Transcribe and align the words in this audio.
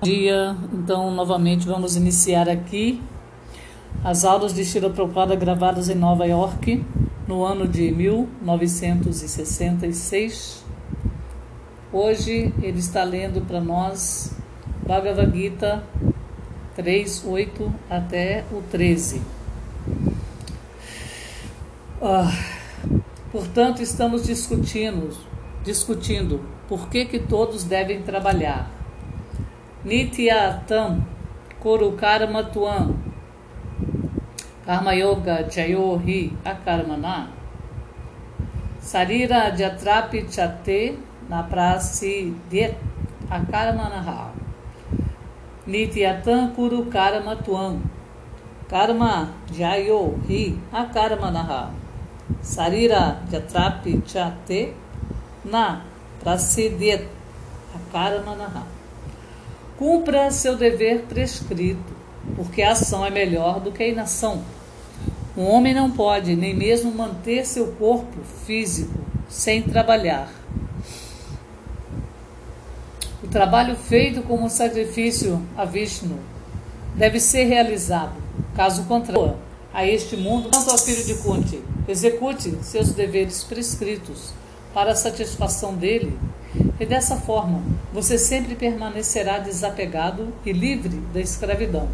Bom 0.00 0.06
dia, 0.06 0.56
então 0.72 1.10
novamente 1.10 1.66
vamos 1.66 1.96
iniciar 1.96 2.48
aqui 2.48 3.02
as 4.04 4.24
aulas 4.24 4.54
de 4.54 4.64
Shira 4.64 4.88
Prabhupada 4.88 5.34
gravadas 5.34 5.88
em 5.88 5.96
Nova 5.96 6.24
York 6.24 6.86
no 7.26 7.44
ano 7.44 7.66
de 7.66 7.90
1966. 7.90 10.64
Hoje 11.92 12.54
ele 12.62 12.78
está 12.78 13.02
lendo 13.02 13.40
para 13.40 13.60
nós 13.60 14.32
Bhagavad 14.86 15.36
Gita 15.36 15.82
3, 16.76 17.24
8 17.26 17.74
até 17.90 18.44
o 18.52 18.62
13. 18.70 19.20
Ah, 22.00 22.32
portanto, 23.32 23.82
estamos 23.82 24.24
discutindo, 24.24 25.10
discutindo 25.64 26.40
por 26.68 26.88
que, 26.88 27.04
que 27.04 27.18
todos 27.18 27.64
devem 27.64 28.00
trabalhar 28.00 28.77
Nityatam 29.88 31.02
Tuam. 32.52 33.02
Karma 34.66 34.92
Yoga 34.94 35.44
Jayo 35.48 35.98
Hi 36.04 36.28
Akarmana 36.44 37.26
Sarira 38.82 39.56
Jatrapi 39.56 40.28
Chate 40.28 40.98
Naprasi 41.30 42.34
Det 42.50 42.76
Akarmanaha 43.30 44.30
Nityatam 45.66 46.54
Tuam. 47.42 47.80
Karma 48.68 49.32
Jayo 49.46 50.20
Hi 50.28 50.52
Akarmanaha 50.70 51.72
Sarira 52.42 53.26
Jatrapi 53.30 54.02
Chate 54.06 54.74
Na 55.46 55.80
Prasidet 56.22 57.06
Akarmanaha 57.74 58.77
Cumpra 59.78 60.32
seu 60.32 60.56
dever 60.56 61.02
prescrito, 61.02 61.96
porque 62.34 62.62
a 62.62 62.72
ação 62.72 63.06
é 63.06 63.10
melhor 63.10 63.60
do 63.60 63.70
que 63.70 63.84
a 63.84 63.88
inação. 63.88 64.42
Um 65.36 65.44
homem 65.44 65.72
não 65.72 65.88
pode 65.88 66.34
nem 66.34 66.52
mesmo 66.52 66.92
manter 66.92 67.46
seu 67.46 67.68
corpo 67.74 68.20
físico 68.44 68.98
sem 69.28 69.62
trabalhar. 69.62 70.28
O 73.22 73.28
trabalho 73.28 73.76
feito 73.76 74.20
como 74.22 74.50
sacrifício 74.50 75.40
a 75.56 75.64
Vishnu 75.64 76.18
deve 76.96 77.20
ser 77.20 77.44
realizado. 77.44 78.16
Caso 78.56 78.82
contrário, 78.84 79.36
a 79.72 79.86
este 79.86 80.16
mundo, 80.16 80.50
quanto 80.52 80.70
ao 80.70 80.78
filho 80.78 81.04
de 81.04 81.14
Kunti, 81.22 81.62
execute 81.86 82.58
seus 82.62 82.90
deveres 82.90 83.44
prescritos 83.44 84.32
para 84.72 84.92
a 84.92 84.96
satisfação 84.96 85.74
dele 85.74 86.18
e 86.80 86.86
dessa 86.86 87.16
forma, 87.16 87.62
você 87.92 88.16
sempre 88.16 88.54
permanecerá 88.54 89.38
desapegado 89.38 90.32
e 90.44 90.52
livre 90.52 90.96
da 91.12 91.20
escravidão. 91.20 91.88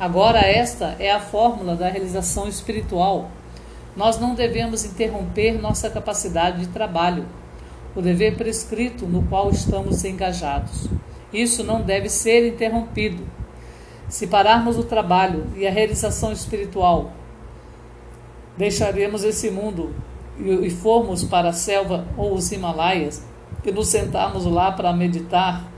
Agora, 0.00 0.40
esta 0.40 0.96
é 0.98 1.10
a 1.10 1.20
fórmula 1.20 1.74
da 1.74 1.88
realização 1.88 2.48
espiritual. 2.48 3.30
Nós 3.96 4.18
não 4.18 4.34
devemos 4.34 4.84
interromper 4.84 5.60
nossa 5.60 5.90
capacidade 5.90 6.60
de 6.60 6.68
trabalho, 6.68 7.26
o 7.96 8.00
dever 8.00 8.36
prescrito 8.36 9.06
no 9.06 9.22
qual 9.24 9.50
estamos 9.50 10.04
engajados. 10.04 10.86
Isso 11.32 11.64
não 11.64 11.82
deve 11.82 12.08
ser 12.08 12.46
interrompido. 12.46 13.26
Se 14.08 14.26
pararmos 14.26 14.78
o 14.78 14.84
trabalho 14.84 15.46
e 15.56 15.66
a 15.66 15.70
realização 15.70 16.32
espiritual, 16.32 17.12
deixaremos 18.56 19.24
esse 19.24 19.50
mundo 19.50 19.94
e 20.38 20.70
formos 20.70 21.24
para 21.24 21.48
a 21.48 21.52
selva 21.52 22.06
ou 22.16 22.34
os 22.34 22.50
Himalaias, 22.52 23.24
e 23.64 23.72
nos 23.72 23.88
sentarmos 23.88 24.46
lá 24.46 24.72
para 24.72 24.92
meditar, 24.92 25.70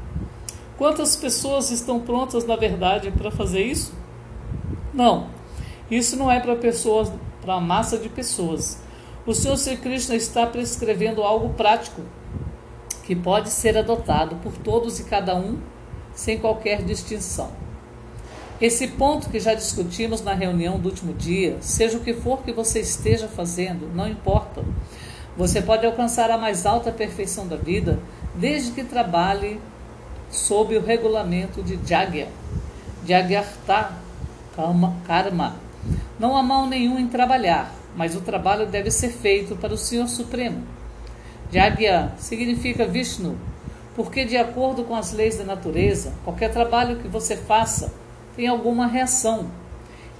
quantas 0.76 1.16
pessoas 1.16 1.70
estão 1.70 2.00
prontas, 2.00 2.46
na 2.46 2.54
verdade, 2.54 3.10
para 3.10 3.30
fazer 3.30 3.62
isso? 3.62 3.92
Não. 4.94 5.28
Isso 5.90 6.16
não 6.16 6.30
é 6.30 6.38
para 6.38 6.54
pessoas, 6.54 7.10
para 7.42 7.54
a 7.54 7.60
massa 7.60 7.98
de 7.98 8.08
pessoas. 8.08 8.80
O 9.26 9.34
Senhor 9.34 9.56
Sri 9.56 9.76
Krishna 9.76 10.14
está 10.14 10.46
prescrevendo 10.46 11.22
algo 11.22 11.54
prático 11.54 12.02
que 13.02 13.16
pode 13.16 13.50
ser 13.50 13.76
adotado 13.76 14.36
por 14.36 14.52
todos 14.52 15.00
e 15.00 15.04
cada 15.04 15.34
um 15.34 15.58
sem 16.14 16.38
qualquer 16.38 16.82
distinção. 16.82 17.50
Esse 18.60 18.88
ponto 18.88 19.30
que 19.30 19.40
já 19.40 19.54
discutimos 19.54 20.20
na 20.20 20.34
reunião 20.34 20.78
do 20.78 20.90
último 20.90 21.14
dia, 21.14 21.56
seja 21.62 21.96
o 21.96 22.00
que 22.00 22.12
for 22.12 22.42
que 22.42 22.52
você 22.52 22.80
esteja 22.80 23.26
fazendo, 23.26 23.90
não 23.94 24.06
importa. 24.06 24.62
Você 25.34 25.62
pode 25.62 25.86
alcançar 25.86 26.30
a 26.30 26.36
mais 26.36 26.66
alta 26.66 26.92
perfeição 26.92 27.48
da 27.48 27.56
vida 27.56 27.98
desde 28.34 28.72
que 28.72 28.84
trabalhe 28.84 29.58
sob 30.30 30.76
o 30.76 30.84
regulamento 30.84 31.62
de 31.62 31.78
Jagya, 31.88 32.28
Jagyartha 33.06 33.92
Karma. 35.06 35.56
Não 36.18 36.36
há 36.36 36.42
mal 36.42 36.66
nenhum 36.66 36.98
em 36.98 37.08
trabalhar, 37.08 37.74
mas 37.96 38.14
o 38.14 38.20
trabalho 38.20 38.66
deve 38.66 38.90
ser 38.90 39.08
feito 39.08 39.56
para 39.56 39.72
o 39.72 39.78
Senhor 39.78 40.06
Supremo. 40.06 40.62
Jagya 41.50 42.12
significa 42.18 42.84
Vishnu, 42.84 43.38
porque, 43.96 44.26
de 44.26 44.36
acordo 44.36 44.84
com 44.84 44.94
as 44.94 45.12
leis 45.12 45.38
da 45.38 45.44
natureza, 45.44 46.12
qualquer 46.24 46.52
trabalho 46.52 46.98
que 46.98 47.08
você 47.08 47.38
faça 47.38 47.90
tem 48.40 48.48
alguma 48.48 48.86
reação, 48.86 49.48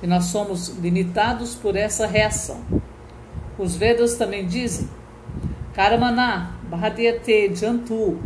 e 0.03 0.06
nós 0.06 0.26
somos 0.26 0.69
limitados 0.69 1.54
por 1.54 1.75
essa 1.75 2.06
reação. 2.06 2.60
Os 3.58 3.76
Vedas 3.76 4.14
também 4.14 4.47
dizem 4.47 4.91
Karamana, 5.72 6.54
Bhadiyate, 6.64 7.54
Jantu, 7.54 8.20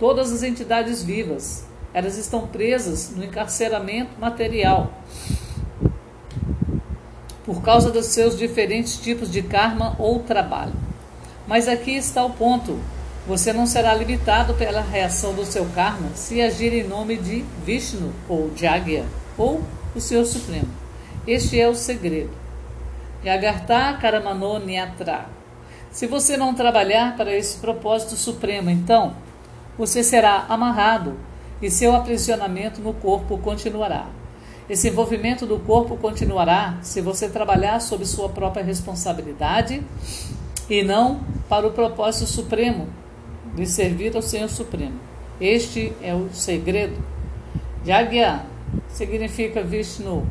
todas 0.00 0.32
as 0.32 0.42
entidades 0.42 1.04
vivas, 1.04 1.64
elas 1.94 2.18
estão 2.18 2.48
presas 2.48 3.14
no 3.14 3.22
encarceramento 3.22 4.18
material 4.20 4.92
por 7.44 7.62
causa 7.62 7.92
dos 7.92 8.06
seus 8.06 8.36
diferentes 8.36 8.96
tipos 8.96 9.30
de 9.30 9.42
karma 9.42 9.94
ou 9.96 10.18
trabalho. 10.18 10.74
Mas 11.46 11.68
aqui 11.68 11.92
está 11.92 12.24
o 12.24 12.30
ponto. 12.30 12.80
Você 13.30 13.52
não 13.52 13.64
será 13.64 13.94
limitado 13.94 14.54
pela 14.54 14.80
reação 14.80 15.32
do 15.32 15.44
seu 15.44 15.64
karma 15.66 16.08
se 16.16 16.42
agir 16.42 16.72
em 16.72 16.82
nome 16.82 17.16
de 17.16 17.44
Vishnu 17.64 18.12
ou 18.28 18.50
Jagya 18.56 19.06
ou 19.38 19.62
o 19.94 20.00
Senhor 20.00 20.24
Supremo. 20.24 20.66
Este 21.24 21.60
é 21.60 21.68
o 21.68 21.74
segredo. 21.76 22.32
Yagartha 23.24 23.96
Karamano 24.00 24.58
Nyatra. 24.58 25.26
Se 25.92 26.08
você 26.08 26.36
não 26.36 26.54
trabalhar 26.54 27.16
para 27.16 27.32
esse 27.32 27.58
propósito 27.58 28.16
supremo, 28.16 28.68
então 28.68 29.14
você 29.78 30.02
será 30.02 30.46
amarrado 30.48 31.16
e 31.62 31.70
seu 31.70 31.94
aprisionamento 31.94 32.80
no 32.80 32.94
corpo 32.94 33.38
continuará. 33.38 34.08
Esse 34.68 34.88
envolvimento 34.88 35.46
do 35.46 35.60
corpo 35.60 35.96
continuará 35.96 36.78
se 36.82 37.00
você 37.00 37.28
trabalhar 37.28 37.78
sob 37.80 38.04
sua 38.04 38.28
própria 38.28 38.64
responsabilidade 38.64 39.84
e 40.68 40.82
não 40.82 41.20
para 41.48 41.64
o 41.64 41.70
propósito 41.70 42.26
supremo 42.26 42.98
de 43.54 43.66
servir 43.66 44.14
ao 44.14 44.22
Senhor 44.22 44.48
Supremo. 44.48 44.98
Este 45.40 45.92
é 46.02 46.14
o 46.14 46.28
segredo. 46.32 46.96
Jagya 47.84 48.44
significa 48.88 49.62
Vishnu, 49.62 50.26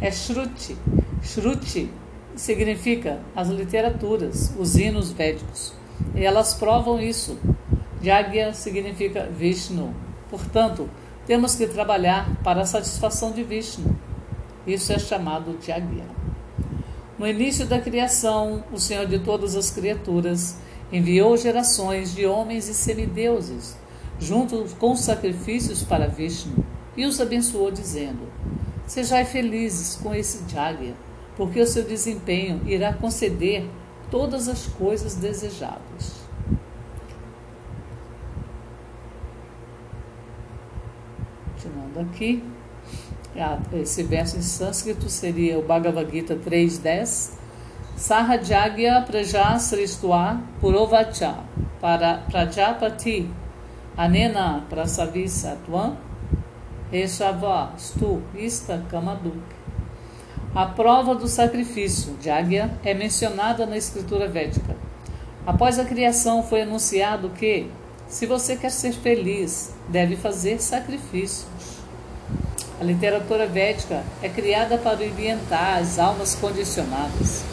é 0.00 0.10
Shruti. 0.10 0.76
Shruti 1.22 1.90
significa 2.36 3.20
as 3.34 3.48
literaturas, 3.48 4.54
os 4.58 4.76
hinos 4.76 5.10
védicos. 5.12 5.72
E 6.14 6.24
elas 6.24 6.54
provam 6.54 7.00
isso. 7.00 7.38
Jagya 8.02 8.52
significa 8.52 9.26
Vishnu. 9.26 9.94
Portanto, 10.30 10.88
temos 11.26 11.54
que 11.54 11.66
trabalhar 11.66 12.30
para 12.42 12.62
a 12.62 12.66
satisfação 12.66 13.32
de 13.32 13.42
Vishnu. 13.42 13.96
Isso 14.66 14.92
é 14.92 14.98
chamado 14.98 15.58
Jagya. 15.60 16.04
No 17.18 17.26
início 17.26 17.66
da 17.66 17.78
criação, 17.78 18.64
o 18.72 18.78
Senhor 18.78 19.06
de 19.06 19.18
todas 19.18 19.54
as 19.54 19.70
criaturas 19.70 20.56
enviou 20.92 21.36
gerações 21.36 22.14
de 22.14 22.26
homens 22.26 22.68
e 22.68 22.74
semideuses, 22.74 23.76
junto 24.18 24.64
com 24.78 24.96
sacrifícios 24.96 25.82
para 25.82 26.06
Vishnu, 26.06 26.64
e 26.96 27.06
os 27.06 27.20
abençoou, 27.20 27.70
dizendo: 27.70 28.28
Sejai 28.86 29.24
felizes 29.24 29.96
com 29.96 30.14
esse 30.14 30.42
Jagya 30.48 30.94
porque 31.40 31.58
o 31.58 31.66
seu 31.66 31.82
desempenho 31.84 32.60
irá 32.66 32.92
conceder 32.92 33.66
todas 34.10 34.46
as 34.46 34.66
coisas 34.66 35.14
desejadas. 35.14 36.20
Continuando 41.54 42.00
aqui, 42.00 42.44
esse 43.72 44.02
verso 44.02 44.36
em 44.36 44.42
sânscrito 44.42 45.08
seria 45.08 45.58
o 45.58 45.62
Bhagavad 45.62 46.10
Gita 46.10 46.36
3.10. 46.36 47.39
Sahajagya 48.00 49.04
Praja 49.06 49.58
Sristva 49.58 50.40
Purovacha 50.58 51.34
para 51.82 52.22
Prajapati 52.30 53.28
Anena 53.94 54.64
Prasavisatvam 54.70 55.98
Eshava 56.90 57.74
Stu 57.76 58.22
Ista 58.34 58.82
Kamaduk 58.90 59.36
a 60.54 60.64
prova 60.66 61.14
do 61.14 61.28
sacrifício 61.28 62.14
de 62.14 62.28
águia 62.28 62.72
é 62.82 62.92
mencionada 62.92 63.64
na 63.66 63.76
escritura 63.76 64.26
védica. 64.26 64.76
Após 65.46 65.78
a 65.78 65.84
criação, 65.84 66.42
foi 66.42 66.62
anunciado 66.62 67.30
que 67.30 67.70
Se 68.08 68.26
você 68.26 68.56
quer 68.56 68.72
ser 68.72 68.92
feliz, 68.92 69.72
deve 69.88 70.16
fazer 70.16 70.60
sacrifícios. 70.60 71.46
A 72.80 72.82
literatura 72.82 73.46
védica 73.46 74.02
é 74.20 74.28
criada 74.28 74.76
para 74.76 74.98
orientar 74.98 75.78
as 75.78 76.00
almas 76.00 76.34
condicionadas. 76.34 77.49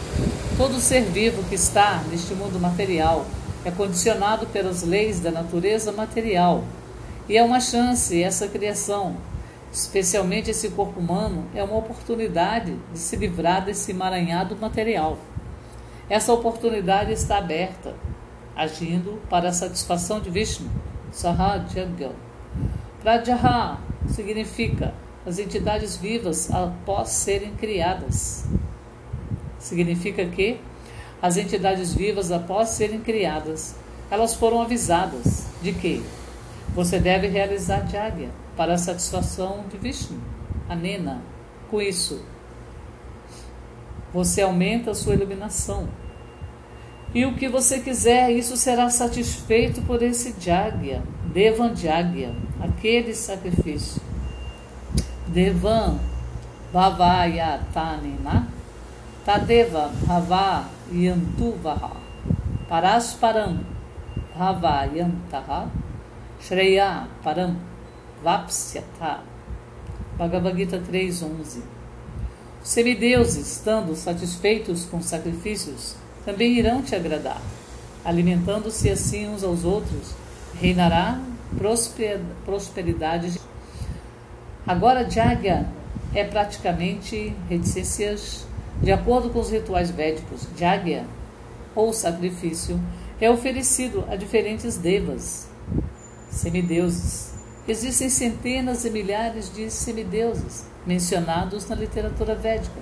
Todo 0.58 0.80
ser 0.80 1.04
vivo 1.04 1.44
que 1.44 1.54
está 1.54 2.04
neste 2.10 2.34
mundo 2.34 2.60
material 2.60 3.28
é 3.64 3.70
condicionado 3.70 4.48
pelas 4.48 4.82
leis 4.82 5.20
da 5.20 5.30
natureza 5.30 5.92
material. 5.92 6.64
E 7.30 7.38
é 7.38 7.44
uma 7.44 7.60
chance 7.60 8.24
essa 8.24 8.48
criação, 8.48 9.18
especialmente 9.72 10.50
esse 10.50 10.70
corpo 10.70 11.00
humano, 11.00 11.46
é 11.54 11.64
uma 11.64 11.78
oportunidade 11.78 12.76
de 12.92 12.98
se 12.98 13.16
livrar 13.16 13.64
desse 13.64 13.92
emaranhado 13.92 14.56
material. 14.56 15.20
Essa 16.10 16.34
oportunidade 16.34 17.12
está 17.12 17.38
aberta 17.38 17.94
agindo 18.56 19.22
para 19.30 19.50
a 19.50 19.54
satisfação 19.54 20.20
de 20.20 20.32
Vishnu, 20.32 20.72
Sahajagya. 21.12 22.14
Prajaha 23.04 23.78
significa 24.08 24.92
as 25.24 25.38
entidades 25.38 25.98
vivas 25.98 26.50
após 26.50 27.10
serem 27.10 27.54
criadas. 27.54 28.44
Significa 29.60 30.26
que 30.26 30.60
as 31.22 31.38
entidades 31.38 31.94
vivas 31.94 32.32
após 32.32 32.70
serem 32.70 33.00
criadas, 33.00 33.76
elas 34.10 34.36
foram 34.36 34.62
avisadas 34.62 35.48
de 35.62 35.74
que 35.74 36.04
você 36.74 37.00
deve 37.00 37.28
realizar 37.28 37.88
Jagya 37.88 38.30
para 38.56 38.74
a 38.74 38.78
satisfação 38.78 39.66
de 39.70 39.78
Vishnu, 39.78 40.20
Anena. 40.70 41.22
Com 41.70 41.82
isso, 41.82 42.24
você 44.14 44.42
aumenta 44.42 44.92
a 44.92 44.96
sua 44.96 45.16
iluminação 45.16 45.90
e 47.14 47.26
o 47.26 47.34
que 47.36 47.48
você 47.48 47.80
quiser, 47.80 48.32
isso 48.32 48.58
será 48.58 48.90
satisfeito 48.90 49.82
por 49.82 50.04
esse 50.04 50.36
Jagya, 50.40 51.02
Devan 51.34 51.76
Jagya, 51.76 52.36
aquele 52.60 53.16
sacrifício. 53.16 54.02
Devan 55.28 56.00
Bhavayatanina 56.72 58.48
Tadeva 59.28 59.92
Bhava 60.08 60.70
Yantuvaha 60.90 61.98
Parasparam 62.70 63.60
Bhavayantaha 64.34 65.70
Shreya 66.40 67.10
Param 67.22 67.58
Vapsyata 68.24 69.20
Bhagavad 70.18 70.56
Gita 70.56 70.80
3.11 70.80 71.62
Os 72.64 72.70
semideuses, 72.70 73.52
estando 73.52 73.94
satisfeitos 73.98 74.86
com 74.86 75.02
sacrifícios, 75.02 75.98
também 76.24 76.54
irão 76.58 76.82
te 76.82 76.96
agradar. 76.96 77.42
Alimentando-se 78.06 78.90
assim 78.90 79.28
uns 79.28 79.44
aos 79.44 79.66
outros, 79.66 80.16
reinará 80.56 81.20
prosperidade. 82.46 83.42
Agora, 84.66 85.10
Jagya 85.10 85.70
é 86.16 86.24
praticamente 86.24 87.36
reticências 87.50 88.48
de 88.82 88.92
acordo 88.92 89.30
com 89.30 89.40
os 89.40 89.52
rituais 89.52 89.92
védicos. 89.92 90.48
Jagya, 90.58 91.06
ou 91.76 91.94
sacrifício, 91.94 92.80
é 93.20 93.30
oferecido 93.30 94.06
a 94.10 94.16
diferentes 94.16 94.78
devas, 94.78 95.50
semideuses. 96.30 97.34
Existem 97.68 98.10
centenas 98.10 98.86
e 98.86 98.90
milhares 98.90 99.52
de 99.54 99.70
semideuses 99.70 100.66
mencionados 100.86 101.68
na 101.68 101.76
literatura 101.76 102.34
védica. 102.34 102.80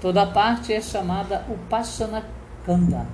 Toda 0.00 0.26
parte 0.26 0.72
é 0.72 0.80
chamada 0.80 1.46
Upasana 1.48 2.24
Kanda. 2.64 3.06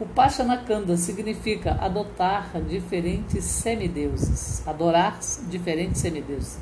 O 0.00 0.06
Pachanakanda 0.06 0.96
significa 0.96 1.76
adotar 1.80 2.52
diferentes 2.68 3.42
semideuses, 3.44 4.62
adorar 4.64 5.18
diferentes 5.50 6.00
semideuses. 6.00 6.56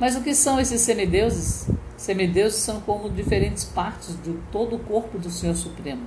Mas 0.00 0.16
o 0.16 0.22
que 0.22 0.34
são 0.34 0.58
esses 0.58 0.80
semideuses? 0.80 1.68
Semideuses 2.02 2.58
são 2.58 2.80
como 2.80 3.08
diferentes 3.08 3.62
partes 3.62 4.20
de 4.24 4.32
todo 4.50 4.74
o 4.74 4.78
corpo 4.80 5.18
do 5.18 5.30
Senhor 5.30 5.54
Supremo. 5.54 6.02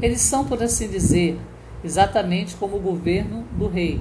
Eles 0.00 0.20
são, 0.20 0.44
por 0.44 0.62
assim 0.62 0.86
dizer, 0.86 1.36
exatamente 1.82 2.54
como 2.54 2.76
o 2.76 2.80
governo 2.80 3.42
do 3.50 3.66
rei. 3.66 4.00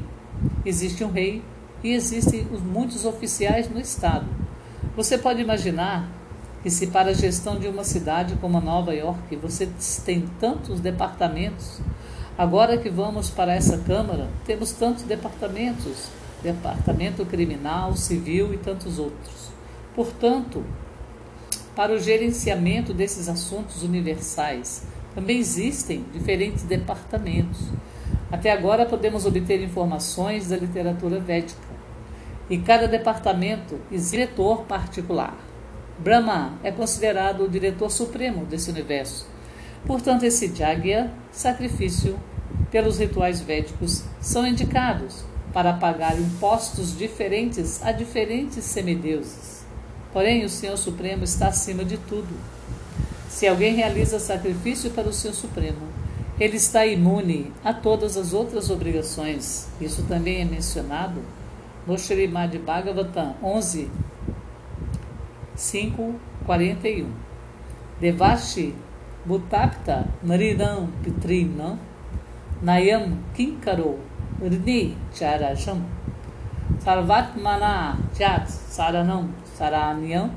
Existe 0.64 1.04
um 1.04 1.10
rei 1.10 1.42
e 1.84 1.94
existem 1.94 2.46
muitos 2.64 3.06
oficiais 3.06 3.68
no 3.68 3.80
Estado. 3.80 4.28
Você 4.96 5.18
pode 5.18 5.42
imaginar 5.42 6.08
que 6.62 6.70
se 6.70 6.86
para 6.86 7.10
a 7.10 7.14
gestão 7.16 7.58
de 7.58 7.68
uma 7.68 7.84
cidade 7.84 8.36
como 8.36 8.62
Nova 8.62 8.94
York 8.94 9.36
você 9.38 9.68
tem 10.06 10.30
tantos 10.40 10.80
departamentos, 10.80 11.82
agora 12.38 12.78
que 12.78 12.92
vamos 12.92 13.32
para 13.32 13.56
essa 13.56 13.80
Câmara, 13.80 14.30
temos 14.46 14.74
tantos 14.74 15.02
departamentos, 15.02 16.08
departamento 16.44 17.26
criminal, 17.26 17.96
civil 17.96 18.54
e 18.54 18.58
tantos 18.58 19.00
outros. 19.00 19.50
Portanto, 19.96 20.64
para 21.76 21.94
o 21.94 22.00
gerenciamento 22.00 22.94
desses 22.94 23.28
assuntos 23.28 23.84
universais, 23.84 24.84
também 25.14 25.40
existem 25.40 26.06
diferentes 26.14 26.64
departamentos. 26.64 27.60
Até 28.32 28.52
agora 28.52 28.86
podemos 28.86 29.26
obter 29.26 29.62
informações 29.62 30.50
da 30.50 30.58
literatura 30.58 31.20
védica. 31.20 31.76
E 32.50 32.58
cada 32.58 32.88
departamento 32.88 33.80
é 33.92 33.98
diretor 33.98 34.64
particular. 34.64 35.36
Brahma 35.98 36.54
é 36.64 36.72
considerado 36.72 37.46
o 37.46 37.50
diretor 37.50 37.90
supremo 37.90 38.46
desse 38.46 38.70
universo. 38.70 39.28
Portanto, 39.86 40.24
esse 40.24 40.54
Jagya, 40.54 41.12
sacrifício, 41.32 42.20
pelos 42.72 43.00
rituais 43.00 43.40
védicos, 43.42 44.04
são 44.20 44.46
indicados 44.46 45.24
para 45.54 45.74
pagar 45.74 46.20
impostos 46.20 46.98
diferentes 46.98 47.82
a 47.84 47.92
diferentes 47.92 48.64
semideuses. 48.66 49.55
Porém, 50.16 50.46
o 50.46 50.50
Senhor 50.50 50.78
Supremo 50.78 51.26
está 51.26 51.50
acima 51.50 51.84
de 51.84 51.98
tudo. 51.98 52.34
Se 53.28 53.46
alguém 53.46 53.76
realiza 53.76 54.18
sacrifício 54.18 54.92
para 54.92 55.10
o 55.10 55.12
Senhor 55.12 55.34
Supremo, 55.34 55.90
ele 56.40 56.56
está 56.56 56.86
imune 56.86 57.52
a 57.62 57.74
todas 57.74 58.16
as 58.16 58.32
outras 58.32 58.70
obrigações. 58.70 59.68
Isso 59.82 60.04
também 60.04 60.42
é 60.42 60.46
mencionado 60.46 61.20
no 61.86 61.96
Srimad 61.96 62.58
Bhagavatam 62.60 63.36
11, 63.44 63.92
5:41. 65.54 67.08
Devashi 68.00 68.74
Bhutapta 69.26 70.08
Naridam 70.24 70.88
Pitrinam 71.04 71.78
Nayam 72.62 73.18
Kinkaro 73.34 74.00
Rini 74.42 74.96
Charajam 75.14 75.82
Sarvatmana 76.80 77.98
Jat 78.18 78.48
Saranam 78.48 79.44
Saranyam 79.58 80.32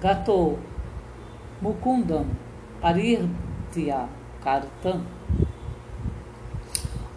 Gato 0.00 0.58
Mukundam 1.60 2.26
Parirtya 2.80 4.08
Kartam. 4.44 5.00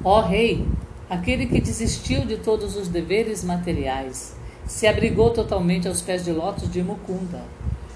Ó 0.01 0.21
Rei, 0.21 0.65
aquele 1.09 1.45
que 1.45 1.59
desistiu 1.59 2.25
de 2.25 2.37
todos 2.37 2.77
os 2.77 2.87
deveres 2.87 3.43
materiais 3.43 4.37
se 4.65 4.87
abrigou 4.87 5.31
totalmente 5.31 5.87
aos 5.87 6.01
pés 6.01 6.23
de 6.23 6.31
lótus 6.31 6.71
de 6.71 6.81
Mukunda, 6.81 7.43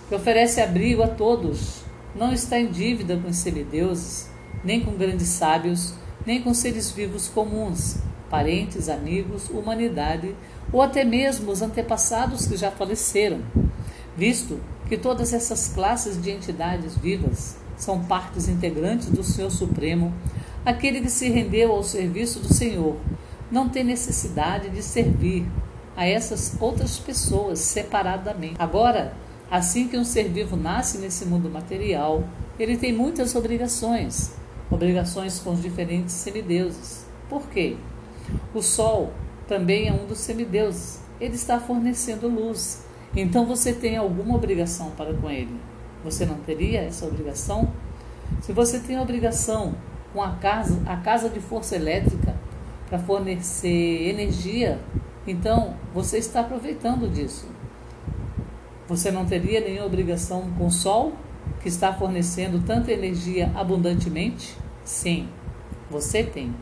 que 0.10 0.16
oferece 0.16 0.60
abrigo 0.60 1.04
a 1.04 1.08
todos, 1.08 1.82
não 2.16 2.34
está 2.34 2.60
em 2.60 2.68
dívida 2.68 3.16
com 3.16 3.30
os 3.30 3.38
semideuses, 3.38 4.30
nem 4.64 4.82
com 4.82 4.98
grandes 4.98 5.30
sábios, 5.30 5.94
nem 6.26 6.42
com 6.42 6.54
seres 6.54 6.92
vivos 6.92 7.28
comuns, 7.30 8.00
parentes, 8.30 8.90
amigos, 8.90 9.50
humanidade, 9.50 10.36
ou 10.72 10.82
até 10.82 11.04
mesmo 11.04 11.52
os 11.52 11.62
antepassados 11.62 12.46
que 12.46 12.58
já 12.58 12.72
faleceram, 12.72 13.40
visto 14.16 14.60
que 14.88 14.98
todas 14.98 15.34
essas 15.34 15.70
classes 15.70 16.22
de 16.22 16.32
entidades 16.32 16.98
vivas 16.98 17.58
são 17.78 18.04
partes 18.04 18.48
integrantes 18.48 19.10
do 19.10 19.24
Senhor 19.24 19.50
Supremo, 19.50 20.14
aquele 20.66 21.02
que 21.02 21.10
se 21.10 21.30
rendeu 21.30 21.72
ao 21.72 21.84
serviço 21.84 22.40
do 22.40 22.54
Senhor, 22.54 22.96
não 23.52 23.70
tem 23.70 23.84
necessidade 23.84 24.70
de 24.70 24.82
servir 24.82 25.46
a 25.96 26.08
essas 26.08 26.56
outras 26.60 26.98
pessoas 26.98 27.60
separadamente. 27.60 28.56
Agora, 28.58 29.14
assim 29.50 29.88
que 29.88 29.98
um 29.98 30.04
ser 30.04 30.30
vivo 30.30 30.56
nasce 30.56 30.98
nesse 30.98 31.26
mundo 31.26 31.50
material, 31.50 32.24
ele 32.58 32.78
tem 32.78 32.94
muitas 32.94 33.36
obrigações, 33.36 34.32
obrigações 34.72 35.40
com 35.40 35.52
os 35.52 35.62
diferentes 35.62 36.14
semideuses. 36.14 37.06
Por 37.30 37.48
quê? 37.48 37.76
O 38.54 38.62
Sol 38.62 39.12
também 39.54 39.88
é 39.88 39.94
um 39.94 40.08
dos 40.08 40.18
semideuses. 40.18 41.00
Ele 41.22 41.36
está 41.36 41.60
fornecendo 41.60 42.28
luz. 42.28 42.84
Então 43.16 43.46
você 43.46 43.72
tem 43.72 43.98
alguma 43.98 44.36
obrigação 44.36 44.90
para 44.98 45.14
com 45.14 45.30
ele. 45.30 45.56
Você 46.04 46.26
não 46.26 46.38
teria 46.38 46.82
essa 46.82 47.06
obrigação? 47.06 47.72
Se 48.42 48.52
você 48.52 48.80
tem 48.80 49.00
obrigação 49.00 49.76
com 50.12 50.24
a 50.24 50.32
casa, 50.32 50.82
a 50.88 50.98
casa 50.98 51.30
de 51.30 51.40
força 51.40 51.76
elétrica 51.76 52.36
para 52.90 52.98
fornecer 52.98 54.10
energia 54.10 54.80
então, 55.26 55.76
você 55.94 56.18
está 56.18 56.42
aproveitando 56.42 57.10
disso. 57.10 57.48
Você 58.90 59.10
não 59.10 59.26
teria 59.26 59.62
nenhuma 59.62 59.86
obrigação 59.86 60.52
com 60.58 60.66
o 60.66 60.72
Sol, 60.72 61.14
que 61.62 61.70
está 61.70 61.94
fornecendo 61.94 62.60
tanta 62.60 62.92
energia 62.92 63.50
abundantemente? 63.56 64.58
Sim, 64.84 65.30
você 65.90 66.24
tem. 66.24 66.54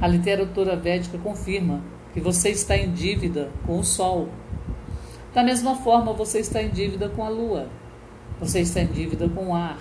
A 0.00 0.06
literatura 0.06 0.76
védica 0.76 1.18
confirma 1.18 1.80
que 2.12 2.20
você 2.20 2.50
está 2.50 2.76
em 2.76 2.92
dívida 2.92 3.50
com 3.66 3.78
o 3.78 3.84
Sol. 3.84 4.28
Da 5.34 5.42
mesma 5.42 5.76
forma, 5.76 6.12
você 6.12 6.40
está 6.40 6.62
em 6.62 6.70
dívida 6.70 7.08
com 7.08 7.24
a 7.24 7.28
Lua. 7.28 7.68
Você 8.40 8.60
está 8.60 8.80
em 8.80 8.86
dívida 8.86 9.28
com 9.28 9.48
o 9.48 9.54
ar. 9.54 9.78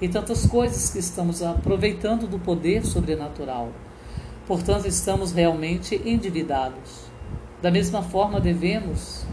E 0.00 0.08
tantas 0.08 0.46
coisas 0.46 0.90
que 0.90 0.98
estamos 0.98 1.42
aproveitando 1.42 2.26
do 2.26 2.38
poder 2.38 2.84
sobrenatural. 2.84 3.72
Portanto, 4.46 4.86
estamos 4.86 5.32
realmente 5.32 6.00
endividados. 6.04 7.06
Da 7.60 7.70
mesma 7.70 8.02
forma, 8.02 8.40
devemos 8.40 9.26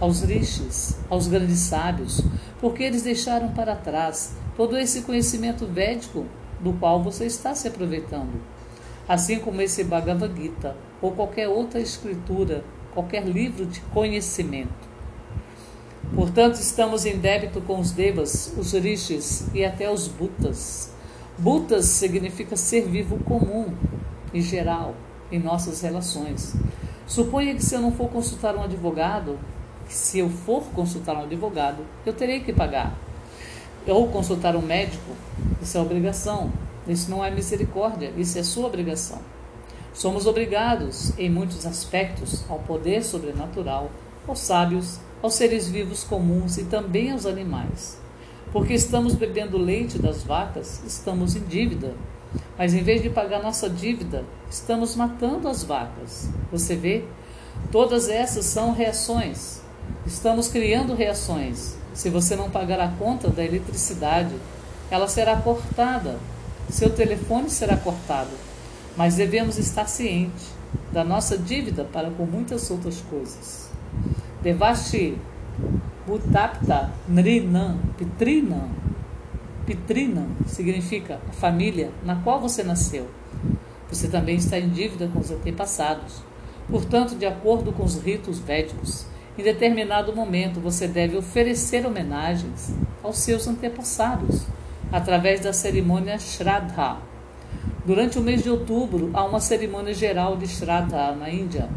aos 0.00 0.22
rishis, 0.22 0.98
aos 1.08 1.26
grandes 1.26 1.60
sábios, 1.60 2.22
porque 2.60 2.82
eles 2.82 3.02
deixaram 3.02 3.50
para 3.52 3.74
trás 3.74 4.34
todo 4.56 4.76
esse 4.76 5.02
conhecimento 5.02 5.66
védico 5.66 6.26
do 6.60 6.72
qual 6.74 7.02
você 7.02 7.24
está 7.24 7.54
se 7.54 7.66
aproveitando 7.66 8.40
assim 9.10 9.40
como 9.40 9.60
esse 9.60 9.82
Bhagavad 9.82 10.32
Gita 10.40 10.76
ou 11.00 11.12
qualquer 11.12 11.48
outra 11.48 11.80
escritura, 11.80 12.64
qualquer 12.92 13.24
livro 13.24 13.66
de 13.66 13.80
conhecimento. 13.80 14.90
Portanto, 16.14 16.56
estamos 16.56 17.06
em 17.06 17.18
débito 17.18 17.60
com 17.60 17.78
os 17.78 17.92
devas, 17.92 18.52
os 18.58 18.72
rishis 18.72 19.46
e 19.54 19.64
até 19.64 19.90
os 19.90 20.08
butas. 20.08 20.92
Butas 21.38 21.86
significa 21.86 22.56
ser 22.56 22.82
vivo 22.82 23.18
comum, 23.24 23.66
em 24.34 24.40
geral, 24.40 24.94
em 25.30 25.38
nossas 25.38 25.80
relações. 25.80 26.54
Suponha 27.06 27.54
que 27.54 27.64
se 27.64 27.74
eu 27.74 27.80
não 27.80 27.92
for 27.92 28.08
consultar 28.08 28.56
um 28.56 28.62
advogado, 28.62 29.38
se 29.88 30.18
eu 30.18 30.28
for 30.28 30.62
consultar 30.74 31.16
um 31.16 31.22
advogado, 31.22 31.84
eu 32.04 32.12
terei 32.12 32.40
que 32.40 32.52
pagar. 32.52 32.96
Ou 33.86 34.08
consultar 34.08 34.54
um 34.56 34.62
médico, 34.62 35.12
isso 35.62 35.78
é 35.78 35.80
obrigação. 35.80 36.52
Isso 36.86 37.10
não 37.10 37.24
é 37.24 37.30
misericórdia, 37.30 38.12
isso 38.16 38.38
é 38.38 38.42
sua 38.42 38.66
obrigação. 38.66 39.18
Somos 40.00 40.24
obrigados, 40.24 41.12
em 41.18 41.28
muitos 41.28 41.66
aspectos, 41.66 42.42
ao 42.48 42.58
poder 42.60 43.04
sobrenatural, 43.04 43.90
aos 44.26 44.38
sábios, 44.38 44.98
aos 45.22 45.34
seres 45.34 45.68
vivos 45.68 46.02
comuns 46.04 46.56
e 46.56 46.64
também 46.64 47.10
aos 47.10 47.26
animais. 47.26 48.00
Porque 48.50 48.72
estamos 48.72 49.14
bebendo 49.14 49.58
leite 49.58 49.98
das 49.98 50.22
vacas, 50.22 50.82
estamos 50.86 51.36
em 51.36 51.40
dívida. 51.40 51.92
Mas 52.56 52.72
em 52.72 52.82
vez 52.82 53.02
de 53.02 53.10
pagar 53.10 53.42
nossa 53.42 53.68
dívida, 53.68 54.24
estamos 54.50 54.96
matando 54.96 55.46
as 55.46 55.62
vacas. 55.64 56.30
Você 56.50 56.74
vê? 56.74 57.04
Todas 57.70 58.08
essas 58.08 58.46
são 58.46 58.72
reações. 58.72 59.60
Estamos 60.06 60.48
criando 60.48 60.94
reações. 60.94 61.76
Se 61.92 62.08
você 62.08 62.34
não 62.34 62.48
pagar 62.48 62.80
a 62.80 62.88
conta 62.88 63.28
da 63.28 63.44
eletricidade, 63.44 64.34
ela 64.90 65.06
será 65.06 65.36
cortada 65.36 66.18
seu 66.70 66.90
telefone 66.90 67.50
será 67.50 67.76
cortado, 67.76 68.30
mas 68.96 69.16
devemos 69.16 69.58
estar 69.58 69.86
cientes 69.86 70.52
da 70.92 71.04
nossa 71.04 71.36
dívida 71.38 71.84
para 71.84 72.10
com 72.10 72.24
muitas 72.24 72.70
outras 72.70 73.00
coisas. 73.02 73.70
Devasti 74.42 75.16
Butapta 76.06 76.90
Nrinam 77.08 77.78
Pitrinam 77.96 78.68
Pitrinam 79.66 80.28
significa 80.46 81.20
a 81.28 81.32
família 81.32 81.90
na 82.04 82.16
qual 82.16 82.40
você 82.40 82.62
nasceu. 82.62 83.08
Você 83.88 84.08
também 84.08 84.36
está 84.36 84.58
em 84.58 84.68
dívida 84.68 85.08
com 85.08 85.20
os 85.20 85.30
antepassados. 85.30 86.22
Portanto, 86.68 87.16
de 87.16 87.26
acordo 87.26 87.72
com 87.72 87.84
os 87.84 88.00
ritos 88.00 88.38
védicos, 88.38 89.06
em 89.38 89.42
determinado 89.42 90.14
momento 90.14 90.60
você 90.60 90.88
deve 90.88 91.16
oferecer 91.16 91.86
homenagens 91.86 92.72
aos 93.02 93.18
seus 93.18 93.46
antepassados 93.46 94.46
através 94.90 95.40
da 95.40 95.52
cerimônia 95.52 96.18
Shraddha. 96.18 97.09
Durante 97.84 98.18
o 98.18 98.22
mês 98.22 98.42
de 98.42 98.50
outubro, 98.50 99.10
há 99.14 99.24
uma 99.24 99.40
cerimônia 99.40 99.94
geral 99.94 100.36
de 100.36 100.46
Shraddha 100.46 101.14
na 101.16 101.30
Índia. 101.30 101.68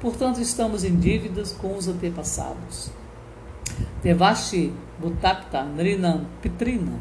Portanto, 0.00 0.40
estamos 0.40 0.82
em 0.82 0.96
dívidas 0.96 1.52
com 1.52 1.76
os 1.76 1.86
antepassados. 1.86 2.90
Devashi 4.02 4.72
Bhutapta 4.98 5.62
Nrinam 5.62 6.26
Pitrina. 6.42 6.92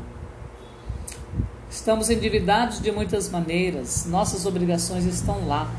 Estamos 1.69 2.11
endividados 2.11 2.79
de 2.79 2.91
muitas 2.91 3.29
maneiras, 3.29 4.05
nossas 4.05 4.45
obrigações 4.45 5.05
estão 5.05 5.47
lá. 5.47 5.69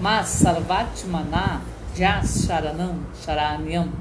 Mas 0.00 0.28
Sarvatmana 0.28 1.60
Jas 1.94 2.46
Sharanam 2.46 3.00
Sharanyam. 3.22 3.92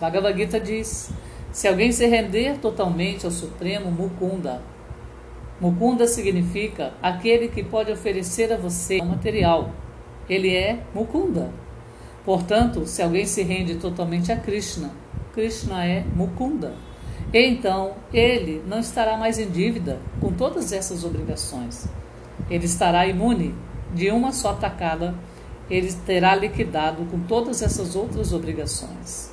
Bhagavad 0.00 0.38
Gita 0.38 0.60
diz: 0.60 1.10
se 1.50 1.66
alguém 1.66 1.90
se 1.90 2.06
render 2.06 2.58
totalmente 2.58 3.26
ao 3.26 3.32
Supremo 3.32 3.90
Mukunda, 3.90 4.62
Mukunda 5.60 6.06
significa 6.06 6.92
aquele 7.02 7.48
que 7.48 7.64
pode 7.64 7.90
oferecer 7.90 8.52
a 8.52 8.56
você 8.56 9.02
material. 9.02 9.72
Ele 10.28 10.54
é 10.54 10.80
Mukunda. 10.94 11.50
Portanto, 12.24 12.86
se 12.86 13.02
alguém 13.02 13.26
se 13.26 13.42
rende 13.42 13.76
totalmente 13.76 14.30
a 14.30 14.36
Krishna, 14.36 14.90
Krishna 15.32 15.84
é 15.84 16.04
Mukunda. 16.14 16.74
E 17.32 17.38
então 17.44 17.92
ele 18.12 18.62
não 18.66 18.78
estará 18.78 19.16
mais 19.16 19.38
em 19.38 19.50
dívida 19.50 19.98
com 20.20 20.32
todas 20.32 20.72
essas 20.72 21.04
obrigações. 21.04 21.88
Ele 22.48 22.64
estará 22.64 23.06
imune 23.06 23.54
de 23.92 24.10
uma 24.10 24.32
só 24.32 24.54
tacada, 24.54 25.14
ele 25.68 25.92
terá 26.06 26.34
liquidado 26.34 27.04
com 27.06 27.18
todas 27.20 27.62
essas 27.62 27.96
outras 27.96 28.32
obrigações. 28.32 29.32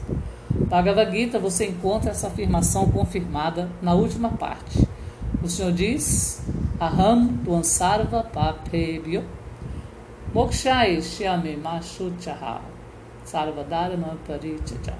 Bhagavad 0.49 1.11
Gita 1.11 1.37
você 1.37 1.67
encontra 1.67 2.11
essa 2.11 2.27
afirmação 2.27 2.89
confirmada 2.89 3.69
na 3.81 3.93
última 3.93 4.29
parte. 4.29 4.87
O 5.45 5.47
Senhor 5.47 5.73
diz: 5.73 6.41
Aham 6.81 7.37
tuansarva 7.45 8.23
papebyo 8.23 9.23
mokshai 10.33 10.99
shyame 11.03 11.55
mashuchaha 11.55 12.61
sarvadharma 13.23 14.17
parichaja. 14.27 14.97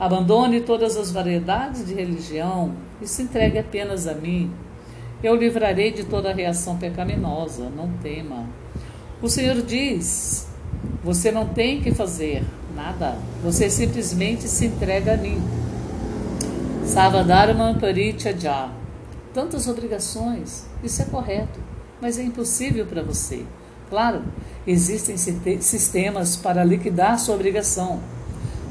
Abandone 0.00 0.62
todas 0.62 0.96
as 0.96 1.12
variedades 1.12 1.84
de 1.86 1.92
religião 1.92 2.72
e 3.02 3.06
se 3.06 3.24
entregue 3.24 3.58
apenas 3.58 4.06
a 4.06 4.14
mim. 4.14 4.50
Eu 5.22 5.36
livrarei 5.36 5.92
de 5.92 6.04
toda 6.04 6.32
reação 6.32 6.78
pecaminosa, 6.78 7.68
não 7.76 7.90
tema. 8.02 8.46
O 9.20 9.28
Senhor 9.28 9.60
diz: 9.60 10.48
Você 11.04 11.30
não 11.30 11.46
tem 11.46 11.82
que 11.82 11.92
fazer 11.92 12.42
Nada. 12.74 13.18
Você 13.44 13.68
simplesmente 13.68 14.48
se 14.48 14.64
entrega 14.64 15.12
a 15.12 15.16
mim. 15.18 15.38
Savadharma 16.86 17.76
Parichaja. 17.78 18.81
Tantas 19.34 19.66
obrigações. 19.66 20.66
Isso 20.82 21.02
é 21.02 21.04
correto, 21.06 21.58
mas 22.00 22.18
é 22.18 22.22
impossível 22.22 22.84
para 22.86 23.02
você. 23.02 23.44
Claro, 23.88 24.24
existem 24.66 25.16
sistemas 25.16 26.36
para 26.36 26.64
liquidar 26.64 27.18
sua 27.18 27.34
obrigação, 27.34 28.00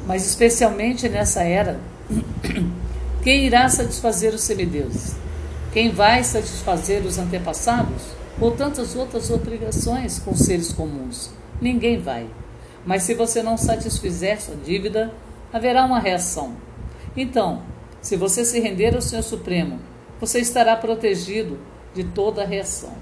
mas 0.08 0.26
especialmente 0.26 1.08
nessa 1.08 1.44
era, 1.44 1.80
quem 3.24 3.46
irá 3.46 3.70
satisfazer 3.70 4.34
os 4.34 4.42
semideuses? 4.42 5.16
Quem 5.72 5.92
vai 5.92 6.24
satisfazer 6.24 7.06
os 7.06 7.18
antepassados? 7.18 8.04
Ou 8.40 8.52
tantas 8.52 8.96
outras 8.96 9.30
obrigações 9.30 10.20
com 10.20 10.36
seres 10.36 10.74
comuns? 10.74 11.30
Ninguém 11.62 12.00
vai. 12.00 12.28
Mas 12.86 13.04
se 13.04 13.14
você 13.14 13.44
não 13.44 13.58
satisfizer 13.58 14.42
sua 14.42 14.56
dívida, 14.56 15.14
haverá 15.54 15.86
uma 15.86 16.00
reação. 16.00 16.54
Então, 17.16 17.62
se 18.02 18.18
você 18.18 18.44
se 18.44 18.60
render 18.60 18.96
ao 18.96 19.02
Senhor 19.02 19.22
Supremo, 19.22 19.80
você 20.22 20.40
estará 20.40 20.78
protegido 20.78 21.60
de 21.94 22.06
toda 22.06 22.46
reação. 22.46 22.94